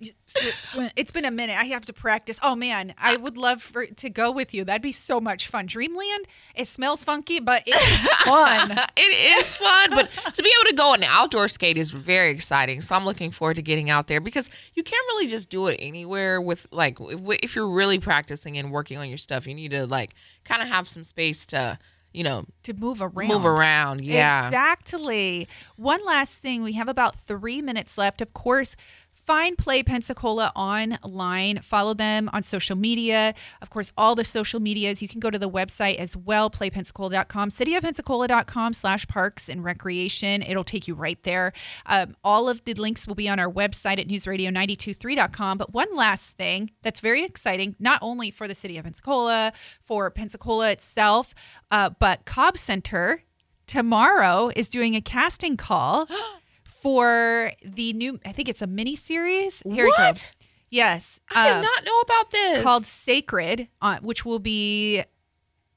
it's 0.96 1.10
been 1.10 1.24
a 1.24 1.30
minute. 1.30 1.58
I 1.58 1.64
have 1.64 1.84
to 1.86 1.92
practice. 1.92 2.38
Oh 2.42 2.56
man, 2.56 2.94
I 2.98 3.16
would 3.16 3.36
love 3.36 3.62
for, 3.62 3.86
to 3.86 4.10
go 4.10 4.30
with 4.30 4.54
you. 4.54 4.64
That'd 4.64 4.82
be 4.82 4.92
so 4.92 5.20
much 5.20 5.48
fun. 5.48 5.66
Dreamland, 5.66 6.26
it 6.54 6.66
smells 6.66 7.04
funky, 7.04 7.40
but 7.40 7.62
it 7.66 7.74
is 7.74 8.10
fun. 8.24 8.70
it 8.96 9.38
is 9.38 9.54
fun, 9.54 9.90
but 9.90 10.10
to 10.34 10.42
be 10.42 10.50
able 10.60 10.70
to 10.70 10.76
go 10.76 10.94
and 10.94 11.04
outdoor 11.06 11.48
skate 11.48 11.76
is 11.78 11.90
very 11.90 12.30
exciting. 12.30 12.80
So 12.80 12.94
I'm 12.94 13.04
looking 13.04 13.30
forward 13.30 13.56
to 13.56 13.62
getting 13.62 13.90
out 13.90 14.08
there 14.08 14.20
because 14.20 14.50
you 14.74 14.82
can't 14.82 15.04
really 15.08 15.26
just 15.26 15.50
do 15.50 15.66
it 15.66 15.76
anywhere 15.78 16.40
with 16.40 16.66
like 16.70 16.98
if, 17.00 17.20
if 17.42 17.54
you're 17.56 17.68
really 17.68 17.98
practicing 17.98 18.56
and 18.56 18.70
working 18.70 18.98
on 18.98 19.08
your 19.08 19.18
stuff, 19.18 19.46
you 19.46 19.54
need 19.54 19.72
to 19.72 19.86
like 19.86 20.14
kind 20.44 20.62
of 20.62 20.68
have 20.68 20.88
some 20.88 21.04
space 21.04 21.44
to, 21.46 21.78
you 22.12 22.24
know, 22.24 22.46
to 22.62 22.72
move 22.72 23.02
around. 23.02 23.28
move 23.28 23.44
around. 23.44 24.04
Yeah. 24.04 24.46
Exactly. 24.46 25.48
One 25.76 26.04
last 26.04 26.38
thing. 26.38 26.62
We 26.62 26.72
have 26.74 26.88
about 26.88 27.16
three 27.16 27.60
minutes 27.60 27.98
left. 27.98 28.20
Of 28.20 28.32
course, 28.32 28.76
find 29.24 29.56
Play 29.56 29.82
Pensacola 29.82 30.52
online. 30.54 31.60
Follow 31.62 31.94
them 31.94 32.28
on 32.32 32.42
social 32.42 32.76
media. 32.76 33.34
Of 33.62 33.70
course, 33.70 33.92
all 33.96 34.14
the 34.14 34.24
social 34.24 34.60
medias. 34.60 35.00
You 35.00 35.08
can 35.08 35.20
go 35.20 35.30
to 35.30 35.38
the 35.38 35.48
website 35.48 35.96
as 35.96 36.16
well, 36.16 36.50
playpensacola.com, 36.50 37.48
cityofpensacola.com 37.50 38.72
slash 38.74 39.06
parks 39.06 39.48
and 39.48 39.64
recreation. 39.64 40.42
It'll 40.42 40.64
take 40.64 40.86
you 40.86 40.94
right 40.94 41.22
there. 41.22 41.52
Um, 41.86 42.16
all 42.22 42.48
of 42.48 42.64
the 42.64 42.74
links 42.74 43.08
will 43.08 43.14
be 43.14 43.28
on 43.28 43.38
our 43.38 43.50
website 43.50 43.98
at 43.98 44.08
newsradio923.com. 44.08 45.58
But 45.58 45.72
one 45.72 45.94
last 45.96 46.36
thing 46.36 46.70
that's 46.82 47.00
very 47.00 47.24
exciting, 47.24 47.76
not 47.78 47.98
only 48.02 48.30
for 48.30 48.46
the 48.46 48.54
city 48.54 48.76
of 48.78 48.84
Pensacola, 48.84 49.52
for 49.80 50.10
Pensacola 50.10 50.70
itself, 50.70 51.34
uh, 51.70 51.90
but 51.98 52.24
Cobb 52.24 52.58
Center 52.58 53.22
tomorrow 53.66 54.50
is 54.54 54.68
doing 54.68 54.94
a 54.94 55.00
casting 55.00 55.56
call 55.56 56.06
for 56.84 57.50
the 57.64 57.94
new 57.94 58.20
I 58.26 58.32
think 58.32 58.50
it's 58.50 58.60
a 58.60 58.66
mini 58.66 58.94
series. 58.94 59.62
Here 59.62 59.86
we 59.86 59.90
go. 59.96 60.02
What? 60.02 60.30
Yes. 60.68 61.18
I 61.34 61.48
uh, 61.48 61.54
did 61.54 61.62
not 61.62 61.84
know 61.86 62.00
about 62.00 62.30
this. 62.30 62.62
called 62.62 62.84
Sacred, 62.84 63.68
uh, 63.80 64.00
which 64.02 64.26
will 64.26 64.38
be 64.38 65.02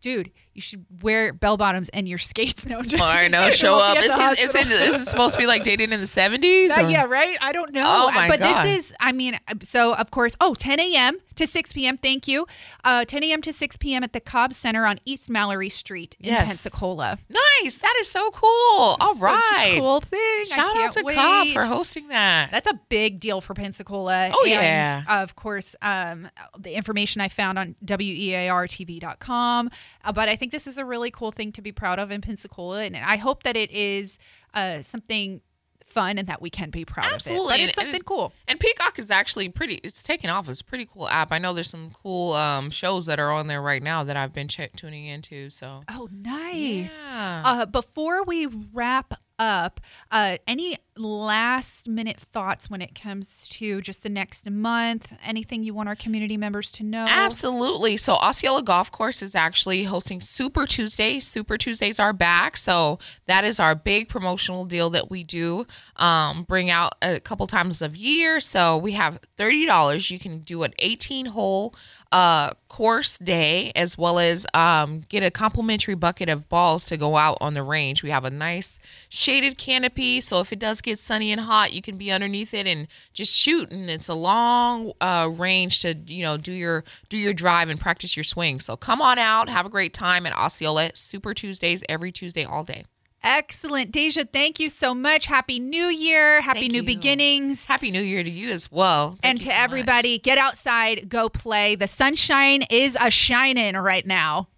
dude. 0.00 0.30
You 0.54 0.60
should 0.60 0.84
wear 1.02 1.32
bell 1.32 1.56
bottoms 1.56 1.88
and 1.90 2.06
your 2.08 2.18
skates. 2.18 2.66
No, 2.72 2.82
just 2.82 3.02
Or 3.02 3.28
no, 3.28 3.50
show 3.50 3.78
up. 3.78 3.98
Is 3.98 4.04
is, 4.06 4.54
it, 4.54 4.66
is 4.66 5.02
it 5.02 5.06
supposed 5.08 5.34
to 5.34 5.40
be 5.40 5.46
like 5.46 5.62
dating 5.64 5.92
in 5.92 6.00
the 6.00 6.06
70s? 6.06 6.70
Uh, 6.76 6.82
or- 6.84 6.90
yeah, 6.90 7.04
right. 7.04 7.36
I 7.40 7.52
don't 7.52 7.72
know. 7.72 7.82
Oh, 7.84 8.10
my 8.14 8.28
but 8.28 8.38
God. 8.40 8.64
this 8.66 8.86
is, 8.86 8.94
I 9.00 9.12
mean, 9.12 9.38
so 9.60 9.94
of 9.94 10.10
course, 10.10 10.36
oh, 10.40 10.54
10 10.54 10.80
a.m. 10.80 11.18
to 11.34 11.46
6 11.46 11.72
p.m. 11.72 11.96
Thank 11.96 12.28
you. 12.28 12.46
Uh, 12.84 13.04
10 13.04 13.24
a.m. 13.24 13.42
to 13.42 13.52
6 13.52 13.76
p.m. 13.78 14.02
at 14.02 14.12
the 14.12 14.20
Cobb 14.20 14.54
Center 14.54 14.86
on 14.86 15.00
East 15.04 15.28
Mallory 15.28 15.68
Street 15.68 16.16
in 16.20 16.26
Yes. 16.30 16.46
Pensacola. 16.48 17.18
Nice. 17.62 17.78
That 17.78 17.94
is 18.00 18.08
so 18.08 18.30
cool. 18.30 18.96
All 19.00 19.14
Such 19.14 19.22
right. 19.22 19.76
cool 19.78 20.00
thing. 20.00 20.44
Shout 20.46 20.66
out 20.68 20.72
can't 20.74 20.92
to 20.94 21.02
wait. 21.04 21.14
Cobb 21.16 21.48
for 21.48 21.64
hosting 21.64 22.08
that. 22.08 22.50
That's 22.50 22.70
a 22.70 22.78
big 22.88 23.20
deal 23.20 23.40
for 23.40 23.54
Pensacola. 23.54 24.30
Oh, 24.32 24.42
and, 24.44 24.50
yeah. 24.50 25.22
Of 25.22 25.34
course, 25.36 25.74
um, 25.82 26.28
the 26.58 26.72
information 26.74 27.20
I 27.20 27.28
found 27.28 27.58
on 27.58 27.74
E 27.82 28.32
weartv.com. 28.32 29.70
Uh, 30.04 30.12
but 30.12 30.28
I 30.28 30.36
think 30.42 30.50
this 30.50 30.66
is 30.66 30.76
a 30.76 30.84
really 30.84 31.12
cool 31.12 31.30
thing 31.30 31.52
to 31.52 31.62
be 31.62 31.70
proud 31.70 32.00
of 32.00 32.10
in 32.10 32.20
Pensacola. 32.20 32.82
And 32.82 32.96
I 32.96 33.14
hope 33.16 33.44
that 33.44 33.56
it 33.56 33.70
is 33.70 34.18
uh, 34.54 34.82
something 34.82 35.40
fun 35.84 36.18
and 36.18 36.26
that 36.26 36.42
we 36.42 36.50
can 36.50 36.70
be 36.70 36.84
proud 36.84 37.06
of 37.06 37.12
it. 37.12 37.14
Absolutely. 37.14 37.52
But 37.52 37.60
it's 37.60 37.74
something 37.74 37.94
and- 37.94 38.04
cool. 38.04 38.32
And 38.48 38.58
Peacock 38.58 38.98
is 38.98 39.08
actually 39.08 39.48
pretty. 39.50 39.76
It's 39.84 40.02
taken 40.02 40.30
off. 40.30 40.48
It's 40.48 40.60
a 40.60 40.64
pretty 40.64 40.84
cool 40.92 41.06
app. 41.08 41.30
I 41.30 41.38
know 41.38 41.52
there's 41.52 41.70
some 41.70 41.90
cool 41.92 42.32
um, 42.32 42.70
shows 42.70 43.06
that 43.06 43.20
are 43.20 43.30
on 43.30 43.46
there 43.46 43.62
right 43.62 43.80
now 43.84 44.02
that 44.02 44.16
I've 44.16 44.32
been 44.32 44.48
check 44.48 44.72
tuning 44.74 45.06
into. 45.06 45.48
So 45.48 45.84
Oh, 45.88 46.08
nice. 46.10 47.00
Yeah. 47.00 47.42
Uh, 47.44 47.66
before 47.66 48.24
we 48.24 48.46
wrap 48.46 49.14
up, 49.38 49.80
uh, 50.10 50.38
any 50.48 50.76
last 50.96 51.88
minute 51.88 52.18
thoughts 52.18 52.68
when 52.68 52.82
it 52.82 52.94
comes 52.94 53.48
to 53.48 53.80
just 53.80 54.02
the 54.02 54.08
next 54.08 54.48
month? 54.50 55.12
Anything 55.24 55.64
you 55.64 55.72
want 55.72 55.88
our 55.88 55.96
community 55.96 56.36
members 56.36 56.70
to 56.72 56.84
know? 56.84 57.06
Absolutely. 57.08 57.96
So 57.96 58.14
Osceola 58.14 58.62
Golf 58.62 58.92
Course 58.92 59.22
is 59.22 59.34
actually 59.34 59.84
hosting 59.84 60.20
Super 60.20 60.66
Tuesdays. 60.66 61.26
Super 61.26 61.56
Tuesdays 61.56 61.98
are 61.98 62.12
back. 62.12 62.56
So 62.56 62.98
that 63.26 63.44
is 63.44 63.58
our 63.58 63.74
big 63.74 64.08
promotional 64.08 64.64
deal 64.64 64.90
that 64.90 65.10
we 65.10 65.24
do. 65.24 65.66
Um, 65.96 66.44
bring 66.44 66.70
out 66.70 66.94
a 67.00 67.20
couple 67.20 67.46
times 67.46 67.80
of 67.80 67.96
year. 67.96 68.38
So 68.40 68.76
we 68.76 68.92
have 68.92 69.18
thirty 69.36 69.64
dollars. 69.64 70.10
You 70.10 70.18
can 70.18 70.40
do 70.40 70.62
an 70.62 70.74
eighteen 70.78 71.26
hole 71.26 71.74
uh 72.12 72.50
course 72.68 73.16
day 73.16 73.72
as 73.74 73.96
well 73.96 74.18
as 74.18 74.46
um 74.52 75.00
get 75.08 75.22
a 75.22 75.30
complimentary 75.30 75.94
bucket 75.94 76.28
of 76.28 76.46
balls 76.50 76.84
to 76.84 76.98
go 76.98 77.16
out 77.16 77.38
on 77.40 77.54
the 77.54 77.62
range. 77.62 78.02
We 78.02 78.10
have 78.10 78.26
a 78.26 78.30
nice 78.30 78.78
shaded 79.08 79.56
canopy. 79.56 80.20
So 80.20 80.40
if 80.40 80.52
it 80.52 80.58
does 80.58 80.81
get 80.82 80.98
sunny 80.98 81.32
and 81.32 81.40
hot, 81.40 81.72
you 81.72 81.82
can 81.82 81.96
be 81.96 82.10
underneath 82.10 82.52
it 82.54 82.66
and 82.66 82.88
just 83.12 83.36
shoot. 83.36 83.70
And 83.70 83.88
it's 83.88 84.08
a 84.08 84.14
long 84.14 84.92
uh, 85.00 85.30
range 85.32 85.80
to 85.80 85.94
you 86.06 86.22
know 86.22 86.36
do 86.36 86.52
your 86.52 86.84
do 87.08 87.16
your 87.16 87.32
drive 87.32 87.68
and 87.68 87.80
practice 87.80 88.16
your 88.16 88.24
swing. 88.24 88.60
So 88.60 88.76
come 88.76 89.00
on 89.00 89.18
out, 89.18 89.48
have 89.48 89.66
a 89.66 89.70
great 89.70 89.92
time 89.92 90.26
at 90.26 90.36
Osceola 90.36 90.90
Super 90.94 91.34
Tuesdays 91.34 91.82
every 91.88 92.12
Tuesday 92.12 92.44
all 92.44 92.64
day. 92.64 92.84
Excellent. 93.24 93.92
Deja, 93.92 94.24
thank 94.24 94.58
you 94.58 94.68
so 94.68 94.94
much. 94.94 95.26
Happy 95.26 95.60
New 95.60 95.86
Year. 95.86 96.40
Happy 96.40 96.60
Thank 96.60 96.72
new 96.72 96.80
you. 96.80 96.86
beginnings. 96.86 97.66
Happy 97.66 97.92
New 97.92 98.02
Year 98.02 98.24
to 98.24 98.30
you 98.30 98.50
as 98.50 98.70
well. 98.72 99.10
Thank 99.10 99.24
and 99.24 99.40
to 99.40 99.46
so 99.46 99.52
much. 99.52 99.60
everybody, 99.60 100.18
get 100.18 100.38
outside, 100.38 101.08
go 101.08 101.28
play. 101.28 101.76
The 101.76 101.86
sunshine 101.86 102.62
is 102.68 102.96
a 103.00 103.10
shining 103.12 103.76
right 103.76 104.04
now. 104.04 104.48